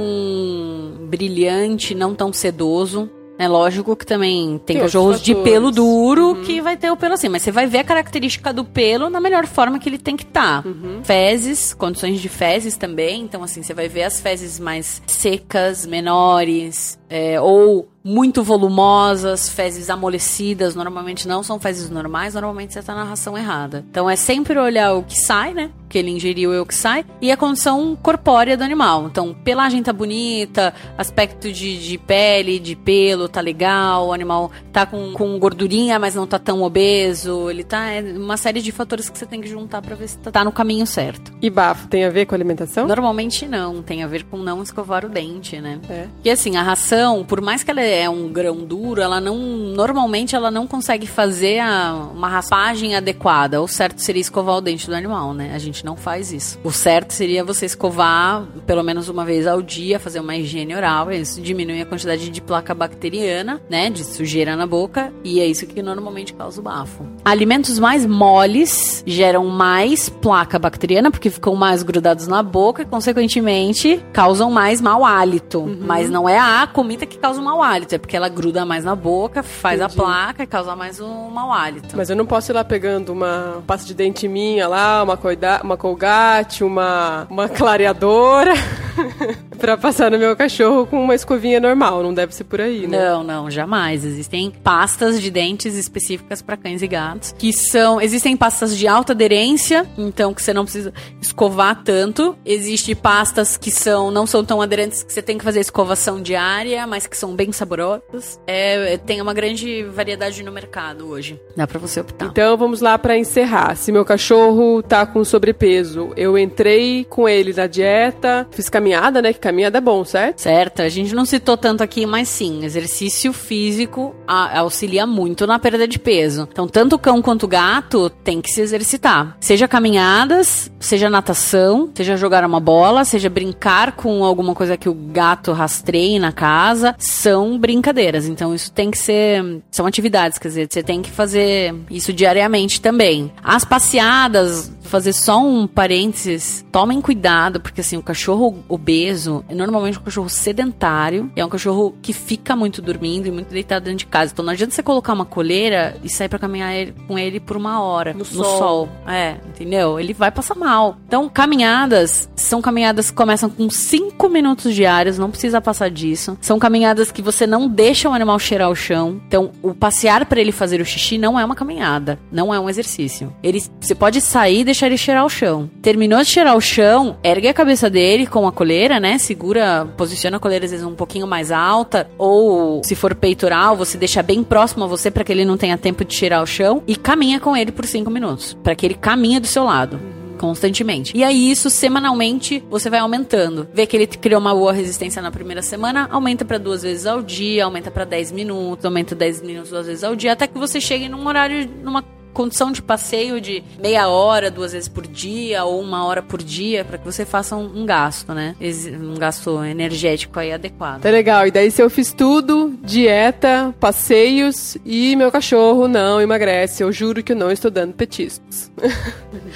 brilhante, 1.09 1.95
não 1.95 2.15
tão 2.15 2.33
sedoso. 2.33 3.11
É 3.43 3.49
lógico 3.49 3.97
que 3.97 4.07
também 4.07 4.57
tem, 4.59 4.77
tem 4.77 4.79
cachorros 4.79 5.21
de 5.21 5.35
pelo 5.35 5.73
duro 5.73 6.29
uhum. 6.29 6.43
que 6.43 6.61
vai 6.61 6.77
ter 6.77 6.93
o 6.93 6.97
pelo 6.97 7.15
assim, 7.15 7.29
mas 7.29 7.43
você 7.43 7.51
vai 7.51 7.67
ver 7.67 7.79
a 7.79 7.85
característica 7.85 8.53
do 8.53 8.65
pelo 8.65 9.11
na 9.11 9.21
melhor 9.21 9.49
forma 9.49 9.81
que 9.81 9.89
ele 9.89 9.99
tem 9.99 10.17
que 10.17 10.23
estar. 10.23 10.63
Tá. 10.63 10.69
Uhum. 10.69 11.03
Fezes, 11.03 11.75
condições 11.75 12.21
de 12.21 12.29
fezes 12.29 12.77
também, 12.77 13.23
então 13.23 13.43
assim, 13.43 13.61
você 13.61 13.75
vai 13.75 13.89
ver 13.89 14.05
as 14.05 14.21
fezes 14.21 14.61
mais 14.61 15.03
secas, 15.09 15.85
menores, 15.85 16.97
é, 17.11 17.41
ou 17.41 17.89
muito 18.05 18.43
volumosas, 18.43 19.49
fezes 19.49 19.89
amolecidas, 19.89 20.75
normalmente 20.75 21.29
não 21.29 21.43
são 21.43 21.59
fezes 21.59 21.89
normais, 21.91 22.35
normalmente 22.35 22.73
você 22.73 22.81
está 22.81 22.95
na 22.95 23.05
ração 23.05 23.37
errada. 23.37 23.85
Então 23.91 24.09
é 24.09 24.17
sempre 24.17 24.59
olhar 24.59 24.95
o 24.95 25.03
que 25.03 25.19
sai, 25.19 25.55
né? 25.55 25.71
Que 25.89 25.99
ele 25.99 26.11
ingeriu 26.11 26.55
e 26.55 26.59
o 26.59 26.67
que 26.67 26.75
sai, 26.75 27.05
e 27.21 27.31
a 27.31 27.37
condição 27.37 27.97
corpórea 28.01 28.57
do 28.57 28.65
animal. 28.65 29.07
Então, 29.07 29.35
pelagem 29.45 29.83
tá 29.83 29.93
bonita, 29.93 30.73
aspecto 30.97 31.53
de, 31.53 31.79
de 31.79 31.99
pele, 31.99 32.59
de 32.59 32.75
pelo 32.75 33.29
tá 33.29 33.41
legal, 33.41 34.09
o 34.09 34.13
animal 34.13 34.51
tá 34.73 34.87
com, 34.87 35.13
com 35.13 35.39
gordurinha, 35.39 35.99
mas 35.99 36.15
não 36.15 36.27
tá 36.27 36.39
tão 36.39 36.63
obeso, 36.63 37.51
ele 37.51 37.63
tá. 37.63 37.91
É 37.91 38.01
uma 38.01 38.39
série 38.39 38.63
de 38.63 38.73
fatores 38.73 39.11
que 39.11 39.19
você 39.19 39.27
tem 39.27 39.41
que 39.41 39.49
juntar 39.49 39.83
para 39.83 39.95
ver 39.95 40.09
se 40.09 40.19
tá, 40.19 40.31
tá 40.31 40.45
no 40.45 40.51
caminho 40.51 40.87
certo. 40.87 41.33
E 41.43 41.51
bafo 41.51 41.87
tem 41.89 42.05
a 42.05 42.11
ver 42.11 42.25
com 42.25 42.35
alimentação? 42.35 42.87
Normalmente 42.87 43.47
não, 43.47 43.83
tem 43.83 44.03
a 44.03 44.07
ver 44.07 44.25
com 44.25 44.39
não 44.39 44.63
escovar 44.63 45.05
o 45.05 45.11
dente, 45.11 45.61
né? 45.61 45.79
É. 45.91 46.07
E 46.25 46.31
assim, 46.31 46.57
a 46.57 46.63
ração, 46.63 47.23
por 47.23 47.41
mais 47.43 47.63
que 47.63 47.71
ela 47.71 47.83
é 47.93 48.09
um 48.09 48.29
grão 48.29 48.57
duro, 48.57 49.01
ela 49.01 49.21
não. 49.21 49.37
Normalmente 49.37 50.35
ela 50.35 50.51
não 50.51 50.67
consegue 50.67 51.07
fazer 51.07 51.61
a, 51.61 52.09
uma 52.13 52.29
raspagem 52.29 52.95
adequada. 52.95 53.63
O 53.63 53.69
certo 53.69 54.01
seria 54.01 54.21
escovar 54.21 54.57
o 54.57 54.61
dente 54.61 54.87
do 54.87 54.95
animal, 54.95 55.35
né? 55.35 55.53
A 55.55 55.59
gente 55.59 55.85
não 55.85 55.97
faz 55.97 56.33
isso. 56.33 56.59
O 56.65 56.71
certo 56.71 57.13
seria 57.13 57.45
você 57.45 57.67
escovar 57.67 58.47
pelo 58.67 58.83
menos 58.83 59.09
uma 59.09 59.25
vez 59.25 59.47
ao 59.47 59.63
dia, 59.63 59.99
fazer 59.99 60.21
uma 60.21 60.37
higiene 60.37 60.75
oral. 60.75 61.11
Isso 61.11 61.41
diminui 61.41 61.81
a 61.81 61.87
quantidade 61.87 62.29
de 62.29 62.41
placa 62.41 62.75
bacteriana, 62.75 63.61
né? 63.69 63.91
De 63.91 64.05
sujeira 64.05 64.57
na 64.57 64.67
boca. 64.67 65.13
E 65.25 65.41
é 65.41 65.47
isso 65.47 65.67
que 65.67 65.83
normalmente 65.83 66.35
causa 66.35 66.61
o 66.61 66.65
bafo. 66.65 67.07
Alimentos 67.25 67.79
mais 67.79 68.07
moles 68.07 69.03
geram 69.07 69.47
mais 69.47 70.09
placa 70.09 70.59
bacteriana, 70.59 71.11
porque 71.11 71.31
ficam 71.31 71.55
mais 71.55 71.83
grudados 71.83 72.27
na 72.27 72.43
boca 72.43 72.83
e, 72.83 72.87
consequentemente, 72.87 74.03
causam 74.13 74.51
mais 74.51 74.81
mau 74.81 75.05
hálito. 75.05 75.61
Uhum. 75.61 75.79
Mas 75.81 76.09
não 76.11 76.29
é 76.29 76.39
a 76.39 76.67
comida 76.67 77.07
que 77.07 77.19
causa 77.19 77.41
o 77.41 77.45
mau 77.45 77.63
hálito, 77.63 77.82
é 77.91 77.99
porque 77.99 78.17
ela 78.17 78.29
gruda 78.29 78.65
mais 78.65 78.85
na 78.85 78.95
boca, 78.95 79.43
faz 79.43 79.81
Entendi. 79.81 80.01
a 80.01 80.03
placa 80.03 80.43
e 80.43 80.47
causa 80.47 80.77
mais 80.77 81.01
um 81.01 81.29
mau 81.31 81.53
hálito. 81.53 81.97
Mas 81.97 82.11
eu 82.11 82.17
não 82.17 82.27
posso 82.27 82.53
ir 82.53 82.55
lá 82.55 82.63
pegando 82.65 83.13
uma 83.13 83.63
pasta 83.67 83.87
de 83.87 83.95
dente 83.95 84.29
minha 84.29 84.69
lá, 84.69 85.03
uma, 85.03 85.17
coida, 85.17 85.61
uma 85.65 85.77
colgate, 85.77 86.63
uma, 86.63 87.27
uma 87.29 87.49
clareadora. 87.49 88.53
pra 89.59 89.77
passar 89.77 90.11
no 90.11 90.19
meu 90.19 90.37
cachorro 90.37 90.87
com 90.87 91.03
uma 91.03 91.15
escovinha 91.15 91.61
normal. 91.61 92.03
Não 92.03 92.13
deve 92.13 92.35
ser 92.35 92.45
por 92.45 92.61
aí, 92.61 92.87
né? 92.87 92.99
Não, 92.99 93.23
não, 93.23 93.51
jamais. 93.51 94.05
Existem 94.05 94.51
pastas 94.51 95.21
de 95.21 95.31
dentes 95.31 95.75
específicas 95.75 96.43
para 96.43 96.57
cães 96.57 96.83
e 96.83 96.87
gatos, 96.87 97.35
que 97.39 97.53
são. 97.53 98.01
Existem 98.01 98.37
pastas 98.37 98.77
de 98.77 98.87
alta 98.87 99.13
aderência, 99.13 99.87
então 99.97 100.35
que 100.35 100.43
você 100.43 100.53
não 100.53 100.65
precisa 100.65 100.93
escovar 101.21 101.83
tanto. 101.83 102.37
Existem 102.45 102.95
pastas 102.95 103.57
que 103.57 103.71
são 103.71 104.11
não 104.11 104.27
são 104.27 104.45
tão 104.45 104.61
aderentes 104.61 105.03
que 105.03 105.13
você 105.13 105.23
tem 105.23 105.39
que 105.39 105.45
fazer 105.45 105.61
escovação 105.61 106.21
diária, 106.21 106.87
mas 106.87 107.07
que 107.07 107.17
são 107.17 107.35
bem 107.35 107.53
saborosas. 107.53 108.41
É, 108.47 108.97
tem 108.99 109.21
uma 109.21 109.35
grande 109.35 109.83
variedade 109.85 110.43
no 110.43 110.53
mercado 110.53 111.09
hoje. 111.09 111.41
Dá 111.57 111.67
para 111.67 111.79
você 111.79 112.01
optar. 112.01 112.27
Então 112.27 112.57
vamos 112.57 112.81
lá 112.81 112.99
para 112.99 113.17
encerrar. 113.17 113.77
Se 113.77 113.93
meu 113.93 114.05
cachorro 114.05 114.83
tá 114.83 115.07
com 115.07 115.25
sobrepeso, 115.25 116.13
eu 116.17 116.37
entrei 116.37 117.05
com 117.09 117.29
ele 117.29 117.53
na 117.53 117.67
dieta, 117.67 118.47
fiz 118.51 118.69
caminhada, 118.83 119.23
né? 119.23 119.33
Que 119.33 119.39
caminhada 119.39 119.79
é 119.79 119.81
bom, 119.81 120.05
certo? 120.05 120.41
Certo, 120.41 120.83
a 120.83 120.89
gente 120.89 121.15
não 121.15 121.25
citou 121.25 121.57
tanto 121.57 121.83
aqui, 121.83 122.05
mas 122.05 122.29
sim, 122.29 122.65
exercício 122.65 123.33
físico 123.33 124.15
auxilia 124.27 125.07
muito 125.07 125.47
na 125.47 125.59
perda 125.59 125.87
de 125.87 125.99
peso. 125.99 126.49
Então, 126.51 126.67
tanto 126.67 126.97
o 126.97 126.99
cão 126.99 127.23
quanto 127.23 127.45
o 127.45 127.49
gato 127.49 128.11
tem 128.11 128.41
que 128.41 128.51
se 128.51 128.61
exercitar. 128.61 129.37
Seja 129.41 129.69
caminhadas, 129.69 130.71
seja 130.81 131.09
natação, 131.09 131.91
seja 131.95 132.17
jogar 132.17 132.45
uma 132.45 132.59
bola, 132.59 133.05
seja 133.05 133.31
brincar 133.31 133.93
com 133.93 134.25
alguma 134.25 134.55
coisa 134.55 134.77
que 134.77 134.89
o 134.89 134.95
gato 134.95 135.53
rastreie 135.53 136.19
na 136.19 136.33
casa, 136.33 136.97
são 136.99 137.59
brincadeiras. 137.59 138.27
Então, 138.27 138.55
isso 138.55 138.73
tem 138.73 138.91
que 138.91 138.99
ser. 138.99 139.63
São 139.71 139.87
atividades, 139.87 140.39
quer 140.39 140.49
dizer, 140.49 140.69
você 140.71 140.83
tem 140.83 141.03
que 141.03 141.11
fazer 141.11 141.75
isso 141.91 142.13
diariamente 142.13 142.81
também. 142.81 143.33
As 143.45 143.65
passeadas, 143.65 144.73
fazer 144.83 145.13
só 145.13 145.39
um 145.39 145.67
parênteses, 145.67 146.65
tomem 146.73 147.01
cuidado, 147.01 147.61
porque 147.61 147.81
assim, 147.81 147.97
o 147.97 148.03
cachorro 148.03 148.65
obeso 148.75 149.45
é 149.49 149.55
normalmente 149.55 149.99
um 149.99 150.03
cachorro 150.03 150.29
sedentário, 150.29 151.31
é 151.37 151.45
um 151.45 151.49
cachorro 151.49 151.95
que 152.01 152.13
fica 152.13 152.55
muito 152.57 152.81
dormindo 152.81 153.27
e 153.27 153.31
muito 153.31 153.49
deitado 153.49 153.85
dentro 153.85 153.99
de 153.99 154.07
casa. 154.07 154.33
Então 154.33 154.45
não 154.45 154.53
adianta 154.53 154.75
você 154.75 154.83
colocar 154.83 155.13
uma 155.13 155.25
coleira 155.25 155.97
e 156.03 156.09
sair 156.09 156.29
para 156.29 156.39
caminhar 156.39 156.75
ele, 156.75 156.95
com 157.07 157.19
ele 157.19 157.41
por 157.41 157.57
uma 157.57 157.83
hora 157.83 158.13
No 158.13 158.21
no 158.21 158.25
sol. 158.25 158.59
sol. 158.59 158.89
É, 159.07 159.37
entendeu? 159.49 159.99
Ele 159.99 160.13
vai 160.15 160.31
passar 160.31 160.55
mal. 160.55 160.97
Então, 161.07 161.29
caminhadas 161.29 162.29
são 162.35 162.63
caminhadas 162.63 163.11
que 163.11 163.17
começam 163.17 163.51
com 163.51 163.69
5 163.69 164.29
minutos 164.29 164.75
diários, 164.75 165.19
não 165.19 165.31
precisa 165.31 165.61
passar 165.61 165.91
disso. 165.91 166.37
São 166.41 166.59
caminhadas 166.59 167.13
que 167.13 167.21
você 167.23 167.47
não 167.47 167.69
deixa 167.69 168.09
o 168.09 168.13
animal 168.13 168.39
cheirar 168.39 168.71
o 168.71 168.75
chão. 168.75 169.21
Então, 169.27 169.51
o 169.63 169.75
passear 169.75 170.25
para 170.27 170.41
ele 170.41 170.53
fazer 170.53 170.81
o 170.81 170.85
xixi 170.85 171.19
não 171.19 171.39
é 171.39 171.45
uma 171.45 171.55
caminhada, 171.55 172.19
não 172.31 172.53
é 172.55 172.59
um 172.59 172.69
exercício. 172.69 173.35
Ele, 173.43 173.63
você 173.81 173.95
pode 173.95 174.21
sair 174.21 174.61
e 174.61 174.65
deixar 174.65 174.87
ele 174.87 174.97
cheirar 174.97 175.25
o 175.25 175.31
chão. 175.31 175.71
Terminou 175.83 176.21
de 176.21 176.27
cheirar 176.27 176.57
o 176.57 176.61
chão, 176.61 177.17
ergue 177.23 177.49
a 177.49 177.55
cabeça 177.55 177.91
dele 177.91 178.27
com 178.27 178.47
a 178.47 178.53
coleira, 178.63 179.01
né? 179.01 179.19
Segura, 179.19 179.89
posiciona 179.97 180.37
a 180.37 180.41
coleira 180.41 180.65
às 180.65 180.71
vezes 180.71 180.87
um 180.87 180.95
pouquinho 180.95 181.27
mais 181.27 181.51
alta, 181.51 182.09
ou 182.17 182.81
se 182.85 182.95
for 182.95 183.13
peitoral, 183.13 183.77
você 183.77 183.99
deixa 183.99 184.23
bem 184.23 184.45
próximo 184.45 184.85
a 184.85 184.87
você 184.87 185.11
para 185.11 185.25
que 185.25 185.33
ele 185.33 185.45
não 185.45 185.57
tenha 185.57 185.77
tempo 185.77 186.05
de 186.05 186.15
cheirar 186.15 186.41
o 186.41 186.47
chão 186.47 186.81
e 186.87 186.95
caminha 186.95 187.41
com 187.41 187.57
ele 187.57 187.73
por 187.73 187.85
5 187.85 188.09
minutos, 188.09 188.57
para 188.63 188.77
que 188.77 188.87
ele 188.87 188.95
caminhe 188.95 189.41
do 189.41 189.49
seu 189.49 189.65
lado 189.65 189.99
constantemente. 190.39 191.17
E 191.17 191.25
aí 191.25 191.51
isso 191.51 191.71
semanalmente 191.71 192.65
você 192.69 192.91
vai 192.91 192.99
aumentando. 192.99 193.67
Vê 193.73 193.87
que 193.87 193.97
ele 193.97 194.07
criou 194.09 194.41
uma 194.41 194.55
boa 194.55 194.73
resistência 194.73 195.21
na 195.21 195.31
primeira 195.31 195.63
semana, 195.63 196.09
aumenta 196.11 196.45
para 196.45 196.59
duas 196.59 196.83
vezes 196.83 197.07
ao 197.07 197.21
dia, 197.21 197.65
aumenta 197.65 197.91
para 197.91 198.05
10 198.05 198.31
minutos, 198.31 198.85
aumenta 198.85 199.15
10 199.15 199.43
minutos 199.43 199.71
duas 199.71 199.87
vezes 199.87 200.05
ao 200.05 200.15
dia, 200.15 200.33
até 200.33 200.47
que 200.47 200.59
você 200.59 200.81
chegue 200.81 201.09
num 201.09 201.27
horário 201.27 201.69
numa 201.83 202.05
condição 202.33 202.73
de 202.73 202.83
passeio 202.83 203.41
de 203.41 203.63
meia 203.79 204.09
hora, 204.09 204.51
duas 204.51 204.73
vezes 204.73 204.89
por 204.89 205.07
dia 205.07 205.65
ou 205.65 205.81
uma 205.81 206.05
hora 206.05 206.23
por 206.23 206.43
dia, 206.43 206.85
para 206.85 206.99
que 206.99 207.05
você 207.05 207.25
faça 207.25 207.57
um, 207.57 207.83
um 207.83 207.87
gasto, 207.87 208.33
né? 208.33 208.55
Um 209.01 209.15
gasto 209.15 209.63
energético 209.65 210.39
aí 210.39 210.53
adequado. 210.53 211.03
Tá 211.03 211.11
legal. 211.11 211.47
E 211.47 211.51
daí, 211.51 211.71
se 211.71 211.83
eu 211.83 211.91
fiz 211.91 212.13
tudo, 212.13 212.75
dieta, 212.83 213.75
passeios 213.79 214.77
e 214.85 215.15
meu 215.17 215.31
cachorro 215.31 215.89
não 215.89 216.21
emagrece, 216.21 216.83
eu 216.83 216.93
juro 216.93 217.23
que 217.23 217.33
eu 217.33 217.37
não 217.37 217.51
estou 217.51 217.71
dando 217.71 217.95
petiscos. 217.95 218.71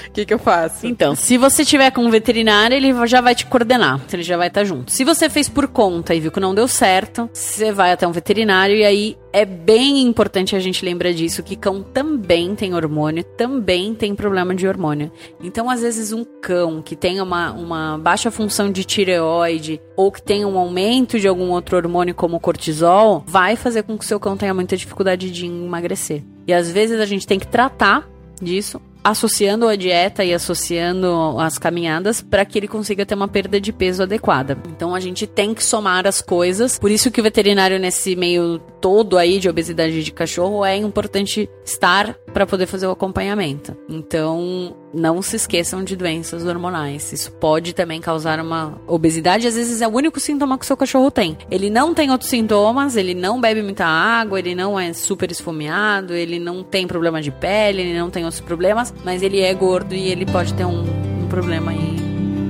O 0.08 0.10
que 0.12 0.24
que 0.24 0.34
eu 0.34 0.38
faço? 0.38 0.86
Então, 0.86 1.14
se 1.14 1.36
você 1.36 1.64
tiver 1.64 1.90
com 1.90 2.02
um 2.02 2.10
veterinário, 2.10 2.76
ele 2.76 3.06
já 3.06 3.20
vai 3.20 3.34
te 3.34 3.46
coordenar, 3.46 4.00
ele 4.12 4.22
já 4.22 4.36
vai 4.36 4.48
estar 4.48 4.64
junto. 4.64 4.92
Se 4.92 5.04
você 5.04 5.28
fez 5.28 5.48
por 5.48 5.68
conta 5.68 6.14
e 6.14 6.20
viu 6.20 6.30
que 6.30 6.40
não 6.40 6.54
deu 6.54 6.68
certo, 6.68 7.28
você 7.32 7.72
vai 7.72 7.92
até 7.92 8.06
um 8.06 8.12
veterinário 8.12 8.76
e 8.76 8.84
aí 8.84 9.16
é 9.36 9.44
bem 9.44 10.00
importante 10.00 10.56
a 10.56 10.58
gente 10.58 10.82
lembrar 10.82 11.12
disso, 11.12 11.42
que 11.42 11.56
cão 11.56 11.82
também 11.82 12.54
tem 12.54 12.72
hormônio, 12.72 13.22
também 13.22 13.94
tem 13.94 14.14
problema 14.14 14.54
de 14.54 14.66
hormônio. 14.66 15.12
Então, 15.42 15.68
às 15.68 15.82
vezes, 15.82 16.10
um 16.10 16.24
cão 16.24 16.80
que 16.80 16.96
tem 16.96 17.20
uma, 17.20 17.52
uma 17.52 17.98
baixa 17.98 18.30
função 18.30 18.72
de 18.72 18.82
tireoide 18.82 19.78
ou 19.94 20.10
que 20.10 20.22
tem 20.22 20.42
um 20.46 20.56
aumento 20.56 21.20
de 21.20 21.28
algum 21.28 21.50
outro 21.50 21.76
hormônio 21.76 22.14
como 22.14 22.40
cortisol, 22.40 23.22
vai 23.26 23.56
fazer 23.56 23.82
com 23.82 23.98
que 23.98 24.06
o 24.06 24.08
seu 24.08 24.18
cão 24.18 24.38
tenha 24.38 24.54
muita 24.54 24.74
dificuldade 24.74 25.30
de 25.30 25.44
emagrecer. 25.44 26.22
E 26.46 26.54
às 26.54 26.70
vezes 26.70 26.98
a 26.98 27.04
gente 27.04 27.26
tem 27.26 27.38
que 27.38 27.46
tratar 27.46 28.08
disso 28.40 28.80
associando 29.10 29.68
a 29.68 29.76
dieta 29.76 30.24
e 30.24 30.34
associando 30.34 31.36
as 31.38 31.58
caminhadas 31.58 32.20
para 32.20 32.44
que 32.44 32.58
ele 32.58 32.66
consiga 32.66 33.06
ter 33.06 33.14
uma 33.14 33.28
perda 33.28 33.60
de 33.60 33.72
peso 33.72 34.02
adequada. 34.02 34.58
Então 34.68 34.96
a 34.96 35.00
gente 35.00 35.28
tem 35.28 35.54
que 35.54 35.62
somar 35.62 36.08
as 36.08 36.20
coisas. 36.20 36.76
Por 36.76 36.90
isso 36.90 37.08
que 37.08 37.20
o 37.20 37.22
veterinário 37.22 37.78
nesse 37.78 38.16
meio 38.16 38.58
todo 38.80 39.16
aí 39.16 39.38
de 39.38 39.48
obesidade 39.48 40.02
de 40.02 40.10
cachorro 40.10 40.64
é 40.64 40.76
importante 40.76 41.48
estar 41.64 42.14
para 42.34 42.46
poder 42.46 42.66
fazer 42.66 42.88
o 42.88 42.90
acompanhamento. 42.90 43.76
Então 43.88 44.76
não 44.96 45.20
se 45.20 45.36
esqueçam 45.36 45.84
de 45.84 45.94
doenças 45.94 46.44
hormonais. 46.44 47.12
Isso 47.12 47.30
pode 47.32 47.74
também 47.74 48.00
causar 48.00 48.40
uma 48.40 48.80
obesidade. 48.86 49.46
Às 49.46 49.54
vezes 49.54 49.82
é 49.82 49.86
o 49.86 49.94
único 49.94 50.18
sintoma 50.18 50.58
que 50.58 50.64
o 50.64 50.66
seu 50.66 50.76
cachorro 50.76 51.10
tem. 51.10 51.36
Ele 51.50 51.68
não 51.70 51.94
tem 51.94 52.10
outros 52.10 52.30
sintomas, 52.30 52.96
ele 52.96 53.14
não 53.14 53.40
bebe 53.40 53.62
muita 53.62 53.84
água, 53.86 54.38
ele 54.38 54.54
não 54.54 54.78
é 54.80 54.92
super 54.92 55.30
esfomeado, 55.30 56.14
ele 56.14 56.38
não 56.38 56.64
tem 56.64 56.86
problema 56.86 57.20
de 57.20 57.30
pele, 57.30 57.82
ele 57.82 57.98
não 57.98 58.10
tem 58.10 58.24
outros 58.24 58.40
problemas, 58.40 58.92
mas 59.04 59.22
ele 59.22 59.40
é 59.40 59.52
gordo 59.52 59.94
e 59.94 60.08
ele 60.08 60.24
pode 60.24 60.54
ter 60.54 60.64
um, 60.64 60.82
um 61.22 61.28
problema 61.28 61.72
aí 61.72 61.96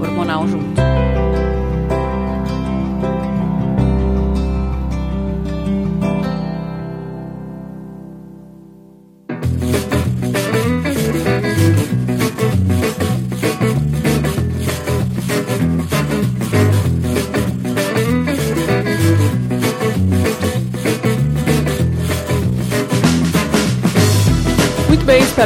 hormonal 0.01 0.47
junto. 0.47 1.16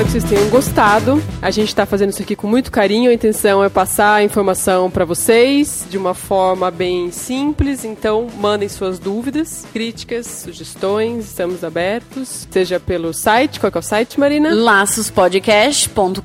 Espero 0.00 0.04
que 0.04 0.12
vocês 0.12 0.24
tenham 0.24 0.48
gostado. 0.48 1.22
A 1.42 1.50
gente 1.50 1.74
tá 1.74 1.84
fazendo 1.84 2.10
isso 2.10 2.22
aqui 2.22 2.36
com 2.36 2.46
muito 2.46 2.70
carinho. 2.70 3.10
A 3.10 3.14
intenção 3.14 3.62
é 3.62 3.68
passar 3.68 4.14
a 4.14 4.22
informação 4.22 4.90
para 4.90 5.04
vocês 5.04 5.84
de 5.90 5.98
uma 5.98 6.14
forma 6.14 6.70
bem 6.70 7.10
simples. 7.10 7.84
Então, 7.84 8.26
mandem 8.38 8.66
suas 8.68 8.98
dúvidas, 8.98 9.66
críticas, 9.72 10.26
sugestões. 10.26 11.26
Estamos 11.26 11.64
abertos. 11.64 12.48
Seja 12.50 12.80
pelo 12.80 13.12
site. 13.12 13.60
Qual 13.60 13.70
que 13.70 13.78
é 13.78 13.80
o 13.80 13.82
site, 13.82 14.18
Marina? 14.18 14.54
laçospodcast.com.br 14.54 16.20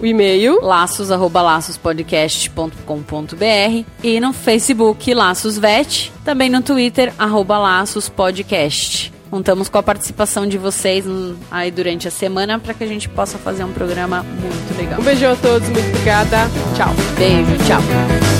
O 0.00 0.06
e-mail. 0.06 0.60
laços 0.60 1.10
arroba 1.10 1.40
laçospodcast.com.br 1.42 3.84
e 4.02 4.20
no 4.20 4.32
Facebook 4.32 5.14
Laços 5.14 5.58
Vet, 5.58 6.12
também 6.24 6.50
no 6.50 6.62
Twitter 6.62 7.12
arroba 7.18 7.58
Laços 7.58 8.08
Podcast. 8.08 9.19
Contamos 9.30 9.68
com 9.68 9.78
a 9.78 9.82
participação 9.82 10.46
de 10.46 10.58
vocês 10.58 11.04
aí 11.50 11.70
durante 11.70 12.08
a 12.08 12.10
semana 12.10 12.58
para 12.58 12.74
que 12.74 12.82
a 12.82 12.86
gente 12.86 13.08
possa 13.08 13.38
fazer 13.38 13.62
um 13.62 13.72
programa 13.72 14.22
muito 14.24 14.76
legal. 14.76 15.00
Um 15.00 15.04
beijão 15.04 15.32
a 15.32 15.36
todos. 15.36 15.68
Muito 15.68 15.88
obrigada. 15.88 16.48
Tchau. 16.76 16.92
Beijo, 17.16 17.56
tchau. 17.64 18.39